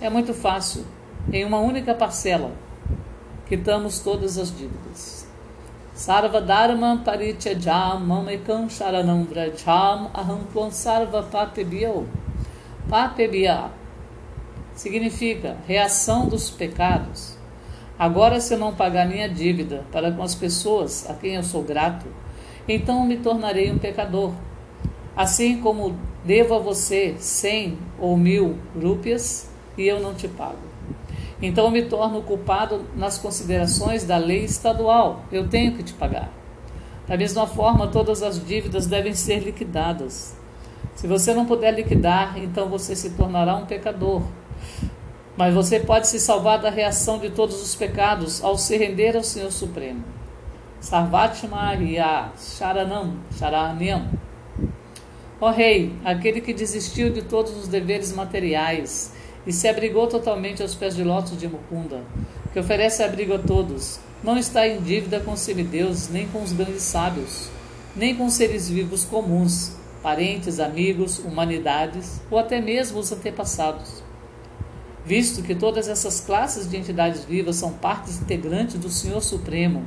É 0.00 0.08
muito 0.08 0.32
fácil. 0.32 0.86
Em 1.30 1.44
uma 1.44 1.58
única 1.58 1.94
parcela, 1.94 2.52
quitamos 3.46 4.00
todas 4.00 4.38
as 4.38 4.56
dívidas. 4.56 5.26
Sarva 5.94 6.40
Dharma 6.40 7.02
Parityajam 7.04 8.00
Mamekam 8.00 8.70
Sharanam 8.70 9.24
Vrajam 9.24 10.10
Aham 10.14 10.44
Tvam 10.50 10.70
Sarva 10.70 11.22
Papebhyao. 11.22 12.06
Papebhya 12.88 13.70
significa 14.74 15.58
reação 15.66 16.26
dos 16.26 16.48
pecados 16.48 17.36
Agora, 18.02 18.40
se 18.40 18.54
eu 18.54 18.58
não 18.58 18.74
pagar 18.74 19.06
minha 19.06 19.28
dívida 19.28 19.84
para 19.92 20.10
com 20.10 20.24
as 20.24 20.34
pessoas 20.34 21.08
a 21.08 21.14
quem 21.14 21.36
eu 21.36 21.42
sou 21.44 21.62
grato, 21.62 22.04
então 22.66 23.06
me 23.06 23.16
tornarei 23.16 23.70
um 23.70 23.78
pecador. 23.78 24.32
Assim 25.16 25.60
como 25.60 25.96
devo 26.24 26.54
a 26.54 26.58
você 26.58 27.14
cem 27.18 27.78
ou 27.98 28.16
mil 28.16 28.58
rúpias 28.80 29.50
e 29.76 29.86
eu 29.86 30.00
não 30.00 30.14
te 30.14 30.28
pago. 30.28 30.72
Então 31.40 31.70
me 31.70 31.82
torno 31.82 32.22
culpado 32.22 32.84
nas 32.96 33.18
considerações 33.18 34.04
da 34.04 34.16
lei 34.16 34.44
estadual. 34.44 35.24
Eu 35.30 35.48
tenho 35.48 35.72
que 35.72 35.82
te 35.82 35.92
pagar. 35.92 36.30
Da 37.06 37.16
mesma 37.16 37.46
forma, 37.46 37.88
todas 37.88 38.22
as 38.22 38.44
dívidas 38.44 38.86
devem 38.86 39.12
ser 39.12 39.40
liquidadas. 39.40 40.36
Se 40.94 41.06
você 41.06 41.34
não 41.34 41.44
puder 41.44 41.72
liquidar, 41.72 42.38
então 42.38 42.68
você 42.68 42.94
se 42.94 43.10
tornará 43.10 43.56
um 43.56 43.66
pecador. 43.66 44.22
Mas 45.36 45.52
você 45.52 45.80
pode 45.80 46.06
se 46.06 46.20
salvar 46.20 46.60
da 46.60 46.70
reação 46.70 47.18
de 47.18 47.30
todos 47.30 47.60
os 47.60 47.74
pecados 47.74 48.42
ao 48.44 48.56
se 48.56 48.76
render 48.76 49.16
ao 49.16 49.24
Senhor 49.24 49.50
Supremo. 49.50 50.04
Sarvatmariya 50.80 52.30
Sharanam 52.36 53.16
Sharanyam. 53.36 54.08
Ó 55.44 55.50
Rei, 55.50 55.92
aquele 56.04 56.40
que 56.40 56.54
desistiu 56.54 57.10
de 57.10 57.20
todos 57.20 57.56
os 57.56 57.66
deveres 57.66 58.12
materiais 58.12 59.10
e 59.44 59.52
se 59.52 59.66
abrigou 59.66 60.06
totalmente 60.06 60.62
aos 60.62 60.72
pés 60.72 60.94
de 60.94 61.02
lótus 61.02 61.36
de 61.36 61.48
Mukunda, 61.48 62.04
que 62.52 62.60
oferece 62.60 63.02
abrigo 63.02 63.34
a 63.34 63.40
todos. 63.40 63.98
Não 64.22 64.38
está 64.38 64.68
em 64.68 64.80
dívida 64.80 65.18
com 65.18 65.32
os 65.32 65.40
semideuses, 65.40 66.08
nem 66.08 66.28
com 66.28 66.44
os 66.44 66.52
grandes 66.52 66.82
sábios, 66.82 67.48
nem 67.96 68.14
com 68.14 68.30
seres 68.30 68.68
vivos 68.68 69.02
comuns, 69.02 69.72
parentes, 70.00 70.60
amigos, 70.60 71.18
humanidades 71.18 72.20
ou 72.30 72.38
até 72.38 72.60
mesmo 72.60 73.00
os 73.00 73.10
antepassados. 73.10 74.00
Visto 75.04 75.42
que 75.42 75.56
todas 75.56 75.88
essas 75.88 76.20
classes 76.20 76.70
de 76.70 76.76
entidades 76.76 77.24
vivas 77.24 77.56
são 77.56 77.72
partes 77.72 78.22
integrantes 78.22 78.76
do 78.76 78.88
Senhor 78.88 79.20
Supremo, 79.20 79.84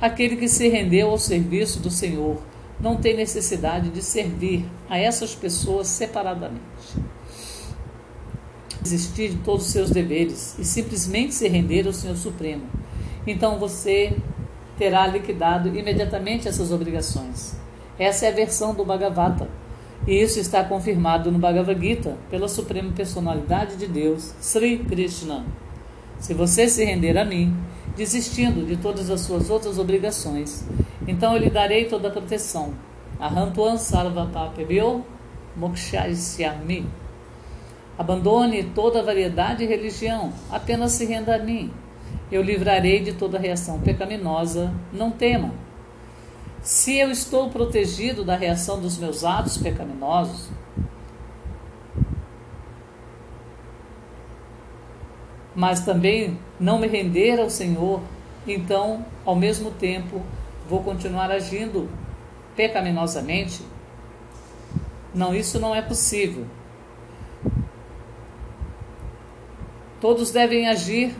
aquele 0.00 0.36
que 0.36 0.48
se 0.48 0.66
rendeu 0.66 1.10
ao 1.10 1.18
serviço 1.18 1.78
do 1.78 1.90
Senhor 1.90 2.38
não 2.80 2.96
tem 2.96 3.16
necessidade 3.16 3.90
de 3.90 4.02
servir 4.02 4.64
a 4.88 4.98
essas 4.98 5.34
pessoas 5.34 5.88
separadamente 5.88 6.60
desistir 8.88 9.30
de 9.30 9.36
todos 9.38 9.66
os 9.66 9.72
seus 9.72 9.90
deveres 9.90 10.58
e 10.58 10.64
simplesmente 10.64 11.34
se 11.34 11.46
render 11.48 11.86
ao 11.86 11.92
Senhor 11.92 12.16
Supremo. 12.16 12.62
Então 13.26 13.58
você 13.58 14.16
terá 14.78 15.06
liquidado 15.06 15.68
imediatamente 15.68 16.48
essas 16.48 16.72
obrigações. 16.72 17.56
Essa 17.98 18.26
é 18.26 18.28
a 18.30 18.34
versão 18.34 18.74
do 18.74 18.84
Bhagavata. 18.84 19.48
E 20.06 20.14
isso 20.22 20.38
está 20.38 20.62
confirmado 20.62 21.30
no 21.30 21.38
Bhagavad 21.38 21.78
Gita 21.80 22.16
pela 22.30 22.48
Suprema 22.48 22.92
Personalidade 22.92 23.76
de 23.76 23.86
Deus, 23.86 24.32
Sri 24.40 24.78
Krishna. 24.78 25.44
Se 26.20 26.32
você 26.32 26.68
se 26.68 26.84
render 26.84 27.18
a 27.18 27.24
mim, 27.24 27.54
desistindo 27.96 28.64
de 28.64 28.76
todas 28.76 29.10
as 29.10 29.20
suas 29.22 29.50
outras 29.50 29.78
obrigações, 29.78 30.64
então 31.08 31.32
eu 31.32 31.40
lhe 31.40 31.48
darei 31.48 31.86
toda 31.86 32.08
a 32.08 32.10
proteção. 32.10 32.74
Ahantuan 33.18 33.78
sarvapapebyo 33.78 35.04
mokshasyami. 35.56 36.86
Abandone 37.98 38.62
toda 38.62 39.00
a 39.00 39.02
variedade 39.02 39.60
de 39.60 39.66
religião, 39.66 40.32
apenas 40.50 40.92
se 40.92 41.06
renda 41.06 41.34
a 41.34 41.38
mim. 41.38 41.72
Eu 42.30 42.42
livrarei 42.42 43.00
de 43.00 43.14
toda 43.14 43.38
reação 43.38 43.80
pecaminosa, 43.80 44.72
não 44.92 45.10
tema. 45.10 45.50
Se 46.60 46.96
eu 46.98 47.10
estou 47.10 47.48
protegido 47.48 48.22
da 48.22 48.36
reação 48.36 48.78
dos 48.78 48.98
meus 48.98 49.24
atos 49.24 49.56
pecaminosos, 49.56 50.50
mas 55.54 55.80
também 55.80 56.38
não 56.60 56.78
me 56.78 56.86
render 56.86 57.40
ao 57.40 57.48
Senhor, 57.48 58.02
então, 58.46 59.04
ao 59.24 59.34
mesmo 59.34 59.70
tempo, 59.70 60.22
vou 60.68 60.82
continuar 60.82 61.30
agindo 61.30 61.88
pecaminosamente? 62.54 63.62
Não, 65.14 65.34
isso 65.34 65.58
não 65.58 65.74
é 65.74 65.80
possível. 65.80 66.46
Todos 70.00 70.30
devem 70.30 70.68
agir 70.68 71.14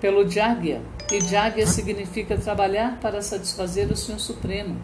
pelo 0.00 0.28
Jagya, 0.28 0.82
e 1.10 1.20
Jagya 1.20 1.66
significa 1.66 2.36
trabalhar 2.36 2.98
para 3.00 3.22
satisfazer 3.22 3.90
o 3.90 3.96
Senhor 3.96 4.18
Supremo. 4.18 4.76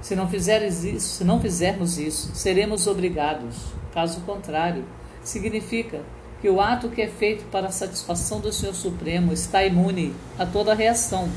Se 0.00 0.14
não, 0.14 0.28
fizeres 0.28 0.84
isso, 0.84 1.16
se 1.16 1.24
não 1.24 1.40
fizermos 1.40 1.98
isso, 1.98 2.34
seremos 2.34 2.86
obrigados. 2.86 3.56
Caso 3.92 4.20
contrário, 4.20 4.84
significa 5.22 6.02
que 6.40 6.48
o 6.48 6.60
ato 6.60 6.88
que 6.88 7.02
é 7.02 7.08
feito 7.08 7.44
para 7.50 7.68
a 7.68 7.72
satisfação 7.72 8.40
do 8.40 8.52
Senhor 8.52 8.74
Supremo 8.74 9.32
está 9.32 9.64
imune 9.64 10.14
a 10.38 10.46
toda 10.46 10.74
reação. 10.74 11.28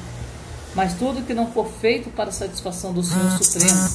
Mas 0.73 0.93
tudo 0.93 1.25
que 1.25 1.33
não 1.33 1.51
for 1.51 1.67
feito 1.67 2.09
para 2.11 2.29
a 2.29 2.33
satisfação 2.33 2.93
do 2.93 3.03
Senhor 3.03 3.31
Supremo, 3.31 3.89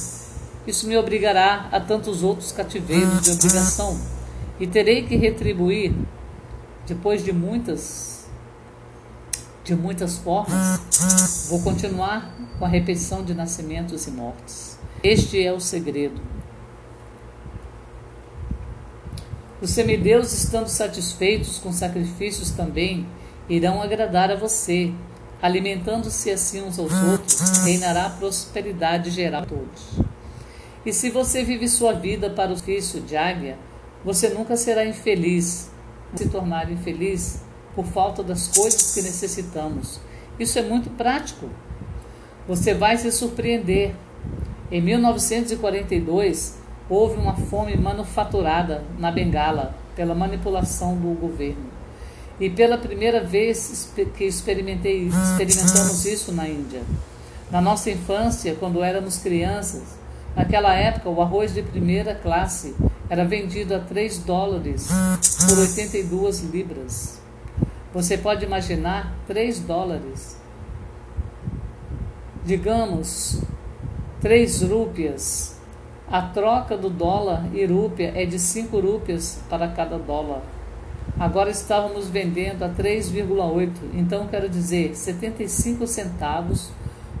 isso 0.67 0.87
me 0.87 0.97
obrigará 0.97 1.69
a 1.71 1.79
tantos 1.79 2.21
outros 2.23 2.51
cativeiros 2.51 3.21
de 3.21 3.31
obrigação, 3.31 3.99
e 4.59 4.67
terei 4.67 5.03
que 5.03 5.15
retribuir 5.15 5.93
depois 6.85 7.23
de 7.23 7.33
muitas 7.33 8.17
de 9.63 9.75
muitas 9.75 10.17
formas, 10.17 11.47
vou 11.49 11.61
continuar 11.61 12.33
com 12.57 12.63
a 12.63 12.69
repetição 12.69 13.21
de 13.21 13.33
nascimentos 13.33 14.07
e 14.07 14.11
mortes. 14.11 14.79
Este 15.03 15.43
é 15.43 15.51
o 15.51 15.59
segredo. 15.59 16.21
Os 19.61 19.71
semideus, 19.71 20.31
estando 20.31 20.69
satisfeitos 20.69 21.57
com 21.57 21.73
sacrifícios 21.73 22.51
também, 22.51 23.05
irão 23.49 23.81
agradar 23.81 24.31
a 24.31 24.35
você. 24.37 24.93
Alimentando-se 25.41 26.31
assim 26.31 26.63
uns 26.63 26.79
aos 26.79 26.91
outros, 26.91 27.59
reinará 27.63 28.07
a 28.07 28.09
prosperidade 28.09 29.11
geral 29.11 29.43
a 29.43 29.45
todos. 29.45 29.99
E 30.85 30.91
se 30.91 31.09
você 31.09 31.43
vive 31.43 31.67
sua 31.67 31.93
vida 31.93 32.29
para 32.29 32.49
o 32.49 32.53
ofício 32.53 33.01
de 33.01 33.15
águia, 33.15 33.57
você 34.03 34.29
nunca 34.29 34.55
será 34.55 34.85
infeliz, 34.85 35.69
se 36.15 36.29
tornar 36.29 36.71
infeliz 36.71 37.41
por 37.75 37.85
falta 37.85 38.23
das 38.23 38.47
coisas 38.47 38.95
que 38.95 39.01
necessitamos. 39.01 39.99
Isso 40.39 40.57
é 40.57 40.63
muito 40.63 40.89
prático. 40.91 41.49
Você 42.47 42.73
vai 42.73 42.97
se 42.97 43.11
surpreender. 43.11 43.93
Em 44.71 44.81
1942, 44.81 46.57
houve 46.89 47.17
uma 47.17 47.35
fome 47.35 47.75
manufaturada 47.77 48.83
na 48.97 49.11
Bengala 49.11 49.75
pela 49.95 50.15
manipulação 50.15 50.95
do 50.95 51.13
governo. 51.19 51.76
E 52.39 52.49
pela 52.49 52.77
primeira 52.77 53.23
vez 53.23 53.91
que 54.15 54.23
experimentei, 54.25 55.07
experimentamos 55.07 56.05
isso 56.05 56.31
na 56.31 56.47
Índia. 56.47 56.81
Na 57.49 57.59
nossa 57.59 57.89
infância, 57.89 58.55
quando 58.59 58.83
éramos 58.83 59.17
crianças, 59.17 59.83
naquela 60.35 60.73
época 60.75 61.09
o 61.09 61.21
arroz 61.21 61.53
de 61.53 61.63
primeira 61.63 62.13
classe 62.13 62.75
era 63.09 63.25
vendido 63.25 63.73
a 63.73 63.79
3 63.79 64.19
dólares 64.19 64.87
por 65.47 65.57
82 65.59 66.41
libras. 66.41 67.19
Você 67.93 68.17
pode 68.17 68.45
imaginar 68.45 69.15
3 69.27 69.61
dólares. 69.61 70.37
Digamos, 72.45 73.41
3 74.21 74.61
rúpias. 74.61 75.55
A 76.09 76.21
troca 76.21 76.77
do 76.77 76.89
dólar 76.89 77.49
e 77.53 77.65
rúpia 77.65 78.13
é 78.15 78.25
de 78.25 78.37
5 78.37 78.79
rúpias 78.79 79.39
para 79.49 79.67
cada 79.69 79.97
dólar. 79.97 80.41
Agora 81.19 81.49
estávamos 81.49 82.09
vendendo 82.09 82.61
a 82.61 82.69
3,8, 82.69 83.71
então 83.95 84.27
quero 84.27 84.47
dizer 84.47 84.95
75 84.95 85.87
centavos 85.87 86.69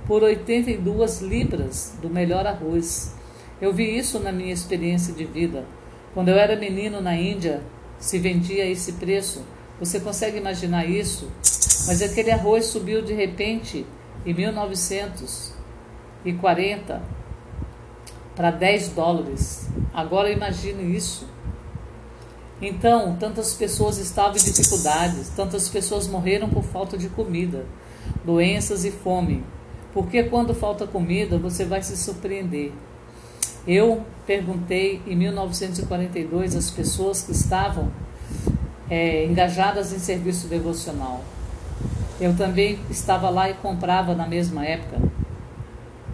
por 0.05 0.21
82 0.21 1.21
libras 1.21 1.97
do 1.99 2.07
melhor 2.07 2.45
arroz. 2.45 3.15
Eu 3.59 3.73
vi 3.73 3.97
isso 3.97 4.19
na 4.19 4.31
minha 4.31 4.53
experiência 4.53 5.15
de 5.15 5.25
vida. 5.25 5.65
Quando 6.13 6.29
eu 6.29 6.37
era 6.37 6.55
menino 6.55 7.01
na 7.01 7.15
Índia, 7.15 7.63
se 7.97 8.19
vendia 8.19 8.65
a 8.65 8.67
esse 8.67 8.93
preço. 8.93 9.43
Você 9.79 9.99
consegue 9.99 10.37
imaginar 10.37 10.85
isso? 10.85 11.27
Mas 11.87 12.03
aquele 12.03 12.29
arroz 12.29 12.65
subiu 12.65 13.01
de 13.01 13.15
repente 13.15 13.83
em 14.23 14.33
1940 14.33 17.01
para 18.35 18.51
10 18.51 18.89
dólares. 18.89 19.67
Agora 19.91 20.31
imagine 20.31 20.95
isso. 20.95 21.35
Então, 22.61 23.15
tantas 23.19 23.53
pessoas 23.53 23.97
estavam 23.97 24.37
em 24.37 24.43
dificuldades, 24.43 25.29
tantas 25.29 25.69
pessoas 25.69 26.07
morreram 26.07 26.49
por 26.49 26.63
falta 26.63 26.97
de 26.97 27.07
comida, 27.07 27.65
doenças 28.25 28.83
e 28.83 28.91
fome. 28.91 29.43
Porque 29.93 30.23
quando 30.23 30.53
falta 30.55 30.87
comida, 30.87 31.37
você 31.37 31.65
vai 31.65 31.83
se 31.83 31.95
surpreender. 31.95 32.71
Eu 33.67 34.03
perguntei 34.25 35.01
em 35.05 35.15
1942 35.15 36.55
às 36.55 36.71
pessoas 36.71 37.21
que 37.21 37.31
estavam 37.31 37.91
é, 38.89 39.25
engajadas 39.25 39.93
em 39.93 39.99
serviço 39.99 40.47
devocional. 40.47 41.21
Eu 42.19 42.35
também 42.35 42.79
estava 42.89 43.29
lá 43.29 43.49
e 43.49 43.53
comprava 43.55 44.15
na 44.15 44.25
mesma 44.25 44.65
época. 44.65 44.97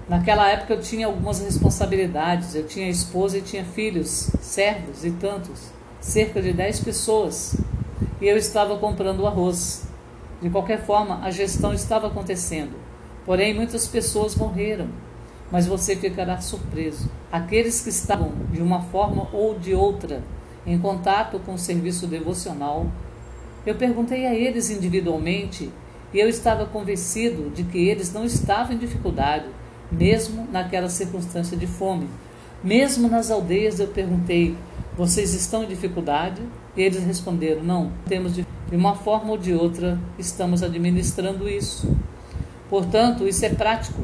Naquela 0.09 0.49
época 0.49 0.73
eu 0.73 0.81
tinha 0.81 1.07
algumas 1.07 1.39
responsabilidades. 1.39 2.53
Eu 2.55 2.67
tinha 2.67 2.89
esposa 2.89 3.37
e 3.37 3.41
tinha 3.41 3.63
filhos, 3.63 4.29
servos 4.41 5.05
e 5.05 5.11
tantos, 5.11 5.72
cerca 6.03 6.41
de 6.41 6.53
10 6.53 6.81
pessoas. 6.81 7.55
E 8.21 8.27
eu 8.27 8.37
estava 8.37 8.77
comprando 8.77 9.25
arroz. 9.25 9.87
De 10.41 10.49
qualquer 10.49 10.85
forma, 10.85 11.23
a 11.23 11.31
gestão 11.31 11.73
estava 11.73 12.07
acontecendo. 12.07 12.73
Porém, 13.25 13.53
muitas 13.53 13.87
pessoas 13.87 14.35
morreram 14.35 14.89
mas 15.53 15.67
você 15.67 15.95
ficará 15.95 16.41
surpreso. 16.41 17.11
Aqueles 17.31 17.81
que 17.81 17.89
estavam, 17.89 18.31
de 18.51 18.59
uma 18.59 18.81
forma 18.81 19.29
ou 19.31 19.53
de 19.53 19.75
outra, 19.75 20.23
em 20.65 20.79
contato 20.79 21.39
com 21.45 21.53
o 21.53 21.59
serviço 21.59 22.07
devocional, 22.07 22.87
eu 23.63 23.75
perguntei 23.75 24.25
a 24.25 24.33
eles 24.33 24.71
individualmente 24.71 25.71
e 26.11 26.19
eu 26.19 26.27
estava 26.27 26.65
convencido 26.65 27.51
de 27.51 27.63
que 27.63 27.77
eles 27.87 28.11
não 28.11 28.25
estavam 28.25 28.73
em 28.73 28.79
dificuldade, 28.79 29.45
mesmo 29.91 30.47
naquela 30.51 30.89
circunstância 30.89 31.55
de 31.55 31.67
fome. 31.67 32.09
Mesmo 32.63 33.07
nas 33.07 33.29
aldeias 33.29 33.79
eu 33.79 33.89
perguntei: 33.89 34.57
vocês 34.95 35.33
estão 35.33 35.63
em 35.63 35.67
dificuldade? 35.67 36.41
E 36.75 36.81
eles 36.81 37.03
responderam: 37.03 37.63
não, 37.63 37.91
temos 38.05 38.35
de, 38.35 38.45
uma 38.71 38.95
forma 38.95 39.31
ou 39.31 39.37
de 39.37 39.53
outra 39.53 39.99
estamos 40.17 40.61
administrando 40.61 41.49
isso. 41.49 41.95
Portanto, 42.69 43.27
isso 43.27 43.45
é 43.45 43.49
prático. 43.49 44.01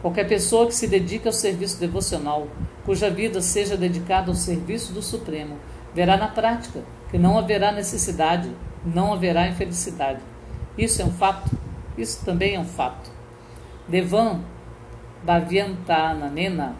Qualquer 0.00 0.28
pessoa 0.28 0.66
que 0.66 0.74
se 0.74 0.88
dedique 0.88 1.28
ao 1.28 1.32
serviço 1.32 1.78
devocional, 1.78 2.48
cuja 2.84 3.08
vida 3.08 3.40
seja 3.40 3.76
dedicada 3.76 4.30
ao 4.30 4.34
serviço 4.34 4.92
do 4.92 5.00
Supremo, 5.00 5.56
verá 5.94 6.16
na 6.16 6.28
prática 6.28 6.80
que 7.10 7.18
não 7.18 7.38
haverá 7.38 7.70
necessidade, 7.70 8.50
não 8.84 9.12
haverá 9.12 9.46
infelicidade. 9.46 10.20
Isso 10.76 11.02
é 11.02 11.04
um 11.04 11.12
fato? 11.12 11.50
Isso 11.96 12.24
também 12.24 12.56
é 12.56 12.60
um 12.60 12.64
fato. 12.64 13.10
Devan 13.86 14.40
Bhavyantananena 15.22 16.74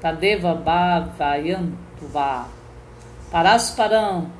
Tadeva 0.00 0.54
Bhavayantuva 0.54 2.55
Parasparam 3.30 4.30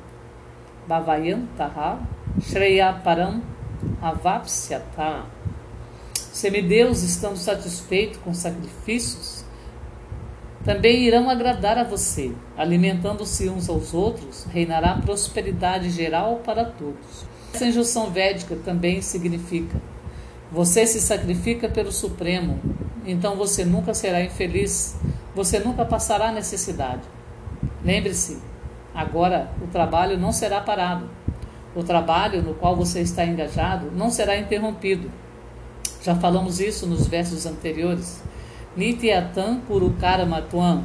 Bhavayantaha 0.87 1.99
Shreyaparam 2.41 3.41
Avapsyata 4.01 5.37
Semideus 6.37 7.01
estando 7.01 7.35
satisfeitos 7.35 8.19
com 8.23 8.31
sacrifícios, 8.31 9.43
também 10.63 11.03
irão 11.03 11.31
agradar 11.31 11.79
a 11.79 11.83
você. 11.83 12.31
Alimentando-se 12.55 13.49
uns 13.49 13.67
aos 13.67 13.91
outros, 13.91 14.45
reinará 14.51 14.99
prosperidade 15.03 15.89
geral 15.89 16.41
para 16.45 16.63
todos. 16.63 17.25
Essa 17.51 17.65
injunção 17.65 18.11
védica 18.11 18.55
também 18.55 19.01
significa: 19.01 19.81
você 20.51 20.85
se 20.85 21.01
sacrifica 21.01 21.67
pelo 21.67 21.91
Supremo, 21.91 22.59
então 23.03 23.35
você 23.35 23.65
nunca 23.65 23.95
será 23.95 24.21
infeliz, 24.21 24.95
você 25.33 25.57
nunca 25.57 25.85
passará 25.85 26.31
necessidade. 26.31 27.01
Lembre-se, 27.83 28.37
agora 28.97 29.51
o 29.61 29.67
trabalho 29.67 30.17
não 30.17 30.31
será 30.31 30.59
parado. 30.59 31.07
O 31.75 31.83
trabalho 31.83 32.41
no 32.41 32.55
qual 32.55 32.75
você 32.75 33.01
está 33.01 33.23
engajado 33.23 33.91
não 33.95 34.09
será 34.09 34.35
interrompido. 34.35 35.11
Já 36.01 36.15
falamos 36.15 36.59
isso 36.59 36.87
nos 36.87 37.05
versos 37.05 37.45
anteriores. 37.45 38.23
Nityatan 38.75 39.59
Kurukaramatuan, 39.67 40.83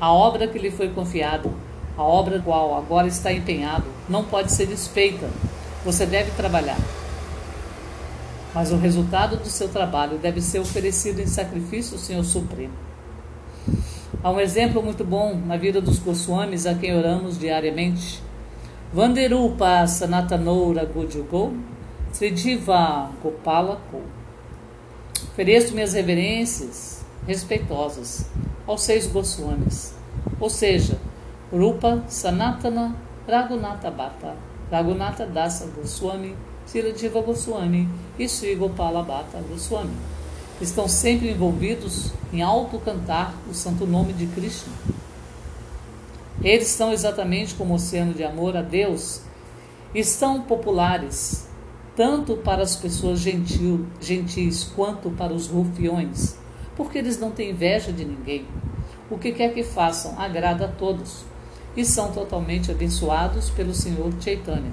a 0.00 0.10
obra 0.12 0.48
que 0.48 0.58
lhe 0.58 0.70
foi 0.70 0.88
confiada, 0.88 1.50
a 1.96 2.02
obra 2.02 2.40
qual 2.40 2.76
agora 2.76 3.06
está 3.06 3.30
empenhado, 3.30 3.84
não 4.08 4.24
pode 4.24 4.52
ser 4.52 4.66
desfeita. 4.66 5.28
Você 5.84 6.06
deve 6.06 6.30
trabalhar. 6.30 6.78
Mas 8.54 8.72
o 8.72 8.76
resultado 8.76 9.36
do 9.36 9.48
seu 9.48 9.68
trabalho 9.68 10.16
deve 10.16 10.40
ser 10.40 10.58
oferecido 10.58 11.20
em 11.20 11.26
sacrifício 11.26 11.94
ao 11.94 12.00
Senhor 12.00 12.24
Supremo. 12.24 12.72
Há 14.22 14.30
um 14.30 14.40
exemplo 14.40 14.82
muito 14.82 15.04
bom 15.04 15.34
na 15.34 15.56
vida 15.56 15.80
dos 15.80 15.98
Goswamis 15.98 16.66
a 16.66 16.74
quem 16.74 16.96
oramos 16.96 17.38
diariamente. 17.38 18.22
Vanderupa 18.92 19.86
Sanatanoura 19.86 20.84
Gojugo 20.84 21.54
Sridiva 22.12 23.10
Gopala 23.22 23.80
Ko. 23.90 24.00
Ofereço 25.32 25.74
minhas 25.74 25.92
reverências 25.92 27.04
respeitosas 27.26 28.30
aos 28.66 28.82
seis 28.82 29.06
Goswamis, 29.06 29.94
ou 30.40 30.48
seja, 30.48 30.98
Rupa 31.52 32.02
Sanatana 32.08 32.96
Raghunatha 33.28 33.90
Bhatta, 33.90 34.34
Raghunatha 34.70 35.26
Dasa 35.26 35.66
Goswami, 35.66 36.34
Siradiva 36.64 37.20
Goswami 37.20 37.88
e 38.18 38.28
Sri 38.28 38.54
Gopala 38.54 39.02
Bhatta 39.02 39.42
Goswami. 39.48 40.15
Estão 40.60 40.88
sempre 40.88 41.30
envolvidos 41.30 42.12
em 42.32 42.40
alto 42.40 42.78
cantar 42.78 43.34
o 43.50 43.52
santo 43.52 43.86
nome 43.86 44.14
de 44.14 44.26
Krishna. 44.26 44.72
Eles 46.42 46.68
estão 46.68 46.92
exatamente 46.92 47.54
como 47.54 47.72
o 47.72 47.76
oceano 47.76 48.14
de 48.14 48.24
amor 48.24 48.56
a 48.56 48.62
Deus, 48.62 49.20
estão 49.94 50.40
populares 50.42 51.46
tanto 51.94 52.36
para 52.36 52.62
as 52.62 52.76
pessoas 52.76 53.20
gentil, 53.20 53.86
gentis 54.00 54.64
quanto 54.64 55.10
para 55.10 55.32
os 55.32 55.46
rufiões, 55.46 56.36
porque 56.76 56.98
eles 56.98 57.18
não 57.18 57.30
têm 57.30 57.50
inveja 57.50 57.90
de 57.90 58.04
ninguém. 58.04 58.46
O 59.10 59.18
que 59.18 59.32
quer 59.32 59.52
que 59.54 59.62
façam 59.62 60.18
agrada 60.18 60.66
a 60.66 60.68
todos 60.68 61.24
e 61.76 61.84
são 61.84 62.12
totalmente 62.12 62.70
abençoados 62.70 63.50
pelo 63.50 63.74
Senhor 63.74 64.12
Chaitanya. 64.20 64.72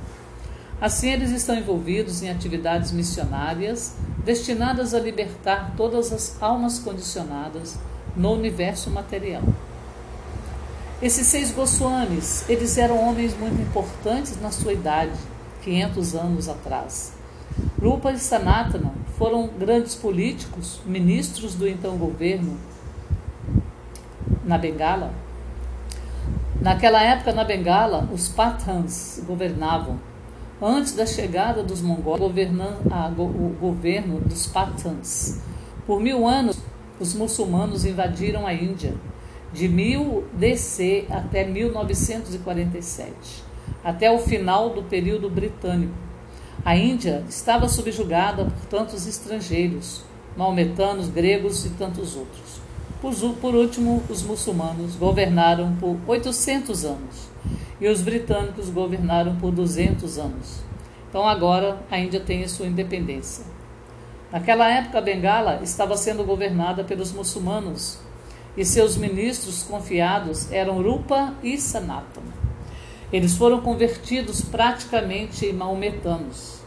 Assim, 0.81 1.11
eles 1.11 1.31
estão 1.31 1.55
envolvidos 1.55 2.21
em 2.23 2.29
atividades 2.29 2.91
missionárias 2.91 3.95
destinadas 4.23 4.93
a 4.93 4.99
libertar 4.99 5.73
todas 5.75 6.11
as 6.11 6.41
almas 6.41 6.79
condicionadas 6.79 7.77
no 8.15 8.31
universo 8.31 8.89
material. 8.89 9.43
Esses 11.01 11.27
seis 11.27 11.51
Goswamis, 11.51 12.47
eles 12.47 12.77
eram 12.77 12.97
homens 12.97 13.37
muito 13.37 13.61
importantes 13.61 14.39
na 14.39 14.51
sua 14.51 14.73
idade 14.73 15.11
500 15.63 16.15
anos 16.15 16.49
atrás. 16.49 17.13
Rupa 17.81 18.11
e 18.11 18.17
Sanatana 18.17 18.93
foram 19.17 19.47
grandes 19.47 19.95
políticos, 19.95 20.79
ministros 20.85 21.55
do 21.55 21.67
então 21.67 21.97
governo 21.97 22.57
na 24.45 24.57
Bengala. 24.57 25.13
Naquela 26.61 27.01
época, 27.03 27.33
na 27.33 27.43
Bengala, 27.43 28.07
os 28.13 28.29
Pathans 28.29 29.21
governavam. 29.27 29.99
Antes 30.65 30.93
da 30.93 31.05
chegada 31.05 31.61
dos 31.61 31.81
mongóis, 31.81 32.21
o 32.21 33.49
governo 33.59 34.21
dos 34.21 34.47
Pathans. 34.47 35.41
Por 35.85 35.99
mil 35.99 36.25
anos, 36.25 36.57
os 37.01 37.13
muçulmanos 37.13 37.83
invadiram 37.83 38.47
a 38.47 38.53
Índia, 38.53 38.95
de 39.51 39.67
1000 39.67 40.23
DC 40.31 41.05
até 41.09 41.45
1947 41.45 43.43
até 43.83 44.09
o 44.09 44.17
final 44.17 44.69
do 44.69 44.83
período 44.83 45.29
britânico. 45.29 45.91
A 46.63 46.77
Índia 46.77 47.25
estava 47.27 47.67
subjugada 47.67 48.45
por 48.45 48.65
tantos 48.67 49.05
estrangeiros, 49.05 50.05
maometanos, 50.37 51.09
gregos 51.09 51.65
e 51.65 51.71
tantos 51.71 52.15
outros. 52.15 52.61
Por, 53.41 53.53
último, 53.53 54.01
os 54.09 54.23
muçulmanos 54.23 54.95
governaram 54.95 55.75
por 55.75 55.97
800 56.07 56.85
anos 56.85 57.32
e 57.79 57.87
os 57.87 58.01
britânicos 58.01 58.69
governaram 58.69 59.35
por 59.35 59.51
200 59.51 60.17
anos. 60.17 60.61
Então 61.09 61.27
agora 61.27 61.77
a 61.91 61.99
Índia 61.99 62.19
tem 62.19 62.47
sua 62.47 62.65
independência. 62.65 63.45
Naquela 64.31 64.67
época, 64.67 64.97
a 64.97 65.01
Bengala 65.01 65.59
estava 65.61 65.95
sendo 65.95 66.23
governada 66.23 66.83
pelos 66.83 67.11
muçulmanos 67.11 67.99
e 68.57 68.65
seus 68.65 68.97
ministros 68.97 69.63
confiados 69.63 70.51
eram 70.51 70.81
Rupa 70.81 71.35
e 71.43 71.57
Sanatana. 71.57 72.33
Eles 73.11 73.37
foram 73.37 73.61
convertidos 73.61 74.41
praticamente 74.41 75.45
em 75.45 75.53
maometanos. 75.53 76.61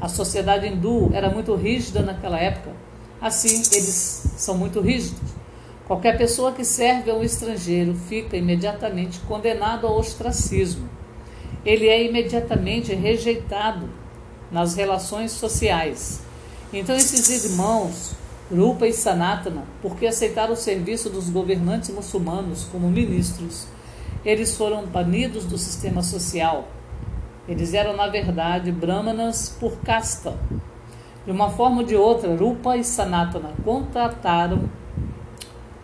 A 0.00 0.08
sociedade 0.08 0.66
hindu 0.66 1.10
era 1.12 1.28
muito 1.28 1.54
rígida 1.54 2.00
naquela 2.00 2.38
época. 2.38 2.74
Assim, 3.20 3.56
eles 3.72 4.32
são 4.38 4.56
muito 4.56 4.80
rígidos. 4.80 5.20
Qualquer 5.90 6.16
pessoa 6.16 6.52
que 6.52 6.64
serve 6.64 7.10
a 7.10 7.14
um 7.16 7.22
estrangeiro 7.24 7.96
fica 7.96 8.36
imediatamente 8.36 9.18
condenado 9.26 9.88
ao 9.88 9.98
ostracismo. 9.98 10.88
Ele 11.66 11.88
é 11.88 12.04
imediatamente 12.04 12.94
rejeitado 12.94 13.90
nas 14.52 14.76
relações 14.76 15.32
sociais. 15.32 16.22
Então, 16.72 16.94
esses 16.94 17.44
irmãos, 17.44 18.12
Rupa 18.48 18.86
e 18.86 18.92
Sanatana, 18.92 19.64
porque 19.82 20.06
aceitaram 20.06 20.52
o 20.52 20.56
serviço 20.56 21.10
dos 21.10 21.28
governantes 21.28 21.90
muçulmanos 21.90 22.68
como 22.70 22.88
ministros, 22.88 23.66
eles 24.24 24.56
foram 24.56 24.86
banidos 24.86 25.44
do 25.44 25.58
sistema 25.58 26.04
social. 26.04 26.68
Eles 27.48 27.74
eram, 27.74 27.96
na 27.96 28.06
verdade, 28.06 28.70
brahmanas 28.70 29.56
por 29.58 29.80
casta. 29.80 30.38
De 31.26 31.32
uma 31.32 31.50
forma 31.50 31.78
ou 31.78 31.84
de 31.84 31.96
outra, 31.96 32.36
Rupa 32.36 32.76
e 32.76 32.84
Sanatana 32.84 33.50
contrataram 33.64 34.70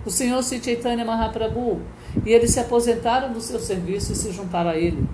o 0.06 0.10
senhor 0.10 0.40
Sri 0.40 0.62
Chaitanya 0.62 1.04
Mahaprabhu 1.04 1.82
e 2.24 2.32
eles 2.32 2.52
se 2.52 2.60
aposentaram 2.60 3.32
do 3.32 3.40
seu 3.40 3.58
serviço 3.58 4.12
e 4.12 4.14
se 4.14 4.30
juntaram 4.30 4.70
a 4.70 4.76
ele. 4.76 5.04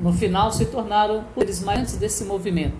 No 0.00 0.12
final, 0.12 0.50
se 0.50 0.66
tornaram 0.66 1.24
os 1.36 1.60
mais 1.60 1.96
desse 1.96 2.24
movimento. 2.24 2.76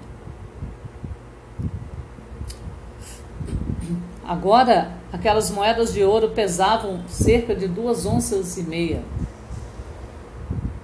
Agora, 4.27 4.93
aquelas 5.13 5.53
moedas 5.53 5.93
de 5.93 6.03
ouro 6.03 6.31
pesavam 6.31 7.03
cerca 7.07 7.55
de 7.55 7.69
duas 7.69 8.05
onças 8.07 8.59
e 8.59 8.65
meia. 8.65 9.03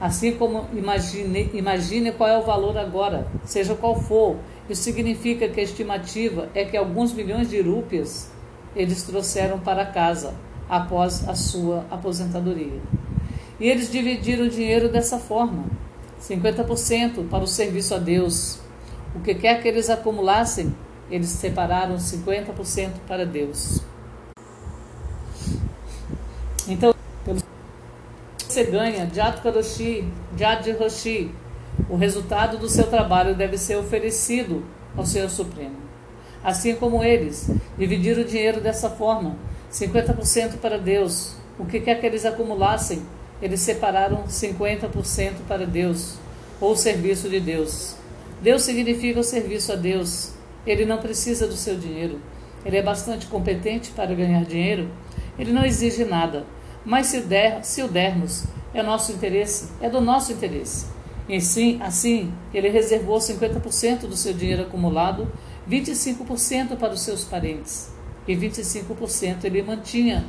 Assim 0.00 0.36
como 0.36 0.66
imagine, 0.72 1.50
imagine 1.54 2.12
qual 2.12 2.30
é 2.30 2.38
o 2.38 2.42
valor 2.42 2.78
agora, 2.78 3.26
seja 3.44 3.74
qual 3.74 4.00
for. 4.00 4.36
Isso 4.70 4.82
significa 4.82 5.48
que 5.48 5.58
a 5.58 5.64
estimativa 5.64 6.48
é 6.54 6.64
que 6.64 6.76
alguns 6.76 7.12
milhões 7.12 7.50
de 7.50 7.60
rúpias 7.60 8.30
eles 8.76 9.02
trouxeram 9.02 9.58
para 9.58 9.84
casa 9.84 10.34
após 10.68 11.28
a 11.28 11.34
sua 11.34 11.84
aposentadoria. 11.90 12.80
E 13.58 13.68
eles 13.68 13.90
dividiram 13.90 14.46
o 14.46 14.50
dinheiro 14.50 14.88
dessa 14.88 15.18
forma: 15.18 15.64
50% 16.20 17.28
para 17.28 17.44
o 17.44 17.46
serviço 17.46 17.94
a 17.94 17.98
Deus. 17.98 18.60
O 19.14 19.20
que 19.20 19.34
quer 19.34 19.62
que 19.62 19.68
eles 19.68 19.88
acumulassem, 19.88 20.74
eles 21.10 21.28
separaram 21.28 21.96
50% 21.96 22.90
para 23.06 23.24
Deus. 23.24 23.80
Então, 26.68 26.94
você 28.46 28.64
ganha 28.64 29.08
Jat 29.12 29.40
Karoshi, 29.40 30.06
Jat 30.36 30.70
Roshi, 30.72 31.30
o 31.88 31.96
resultado 31.96 32.58
do 32.58 32.68
seu 32.68 32.86
trabalho 32.86 33.34
deve 33.34 33.56
ser 33.56 33.76
oferecido 33.76 34.64
ao 34.96 35.06
Senhor 35.06 35.30
Supremo. 35.30 35.76
Assim 36.42 36.74
como 36.74 37.02
eles 37.02 37.50
dividiram 37.78 38.22
o 38.22 38.24
dinheiro 38.24 38.60
dessa 38.60 38.90
forma, 38.90 39.36
50% 39.70 40.58
para 40.58 40.78
Deus. 40.78 41.36
O 41.58 41.66
que 41.66 41.80
quer 41.80 42.00
que 42.00 42.06
eles 42.06 42.24
acumulassem, 42.24 43.02
eles 43.40 43.60
separaram 43.60 44.24
50% 44.24 45.46
para 45.46 45.66
Deus. 45.66 46.16
ou 46.60 46.72
o 46.72 46.76
serviço 46.76 47.28
de 47.28 47.38
Deus. 47.38 47.94
Deus 48.42 48.62
significa 48.62 49.20
o 49.20 49.22
serviço 49.22 49.72
a 49.72 49.76
Deus. 49.76 50.32
Ele 50.66 50.84
não 50.84 50.98
precisa 50.98 51.46
do 51.46 51.54
seu 51.54 51.76
dinheiro. 51.76 52.20
Ele 52.64 52.76
é 52.76 52.82
bastante 52.82 53.26
competente 53.26 53.92
para 53.92 54.12
ganhar 54.12 54.44
dinheiro. 54.44 54.90
Ele 55.38 55.52
não 55.52 55.64
exige 55.64 56.04
nada. 56.04 56.44
Mas 56.84 57.06
se 57.06 57.20
der, 57.20 57.64
se 57.64 57.80
o 57.80 57.86
dermos, 57.86 58.44
é 58.74 58.82
nosso 58.82 59.12
interesse, 59.12 59.68
é 59.80 59.88
do 59.88 60.00
nosso 60.00 60.32
interesse. 60.32 60.86
E 61.28 61.40
sim, 61.40 61.78
assim, 61.80 62.32
ele 62.52 62.70
reservou 62.70 63.18
50% 63.18 64.00
do 64.00 64.16
seu 64.16 64.32
dinheiro 64.32 64.62
acumulado, 64.62 65.30
25% 65.70 66.76
para 66.76 66.92
os 66.92 67.02
seus 67.02 67.24
parentes 67.24 67.96
e 68.28 68.36
25% 68.36 69.44
ele 69.44 69.62
mantinha 69.62 70.24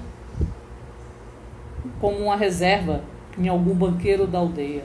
como 2.00 2.18
uma 2.18 2.38
reserva 2.38 3.04
em 3.38 3.50
algum 3.50 3.76
banqueiro 3.76 4.26
da 4.26 4.40
aldeia 4.40 4.84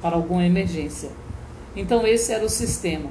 para 0.00 0.14
alguma 0.14 0.44
emergência. 0.44 1.10
Então 1.74 2.06
esse 2.06 2.32
era 2.32 2.44
o 2.44 2.50
sistema. 2.50 3.10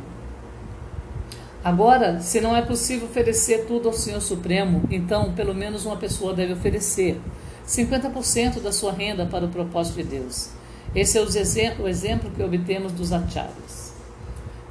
Agora, 1.64 2.20
se 2.20 2.40
não 2.40 2.56
é 2.56 2.62
possível 2.62 3.08
oferecer 3.08 3.66
tudo 3.66 3.88
ao 3.88 3.94
Senhor 3.94 4.22
Supremo, 4.22 4.84
então 4.92 5.34
pelo 5.34 5.56
menos 5.56 5.84
uma 5.84 5.98
pessoa 5.98 6.32
deve 6.32 6.54
oferecer 6.54 7.20
50% 7.68 8.62
da 8.62 8.72
sua 8.72 8.92
renda 8.92 9.26
para 9.26 9.46
o 9.46 9.50
propósito 9.50 9.96
de 9.96 10.04
Deus. 10.04 10.50
Esse 10.94 11.18
é 11.18 11.22
o 11.22 11.88
exemplo 11.88 12.30
que 12.30 12.44
obtemos 12.44 12.92
dos 12.92 13.12
acharyas. 13.12 13.94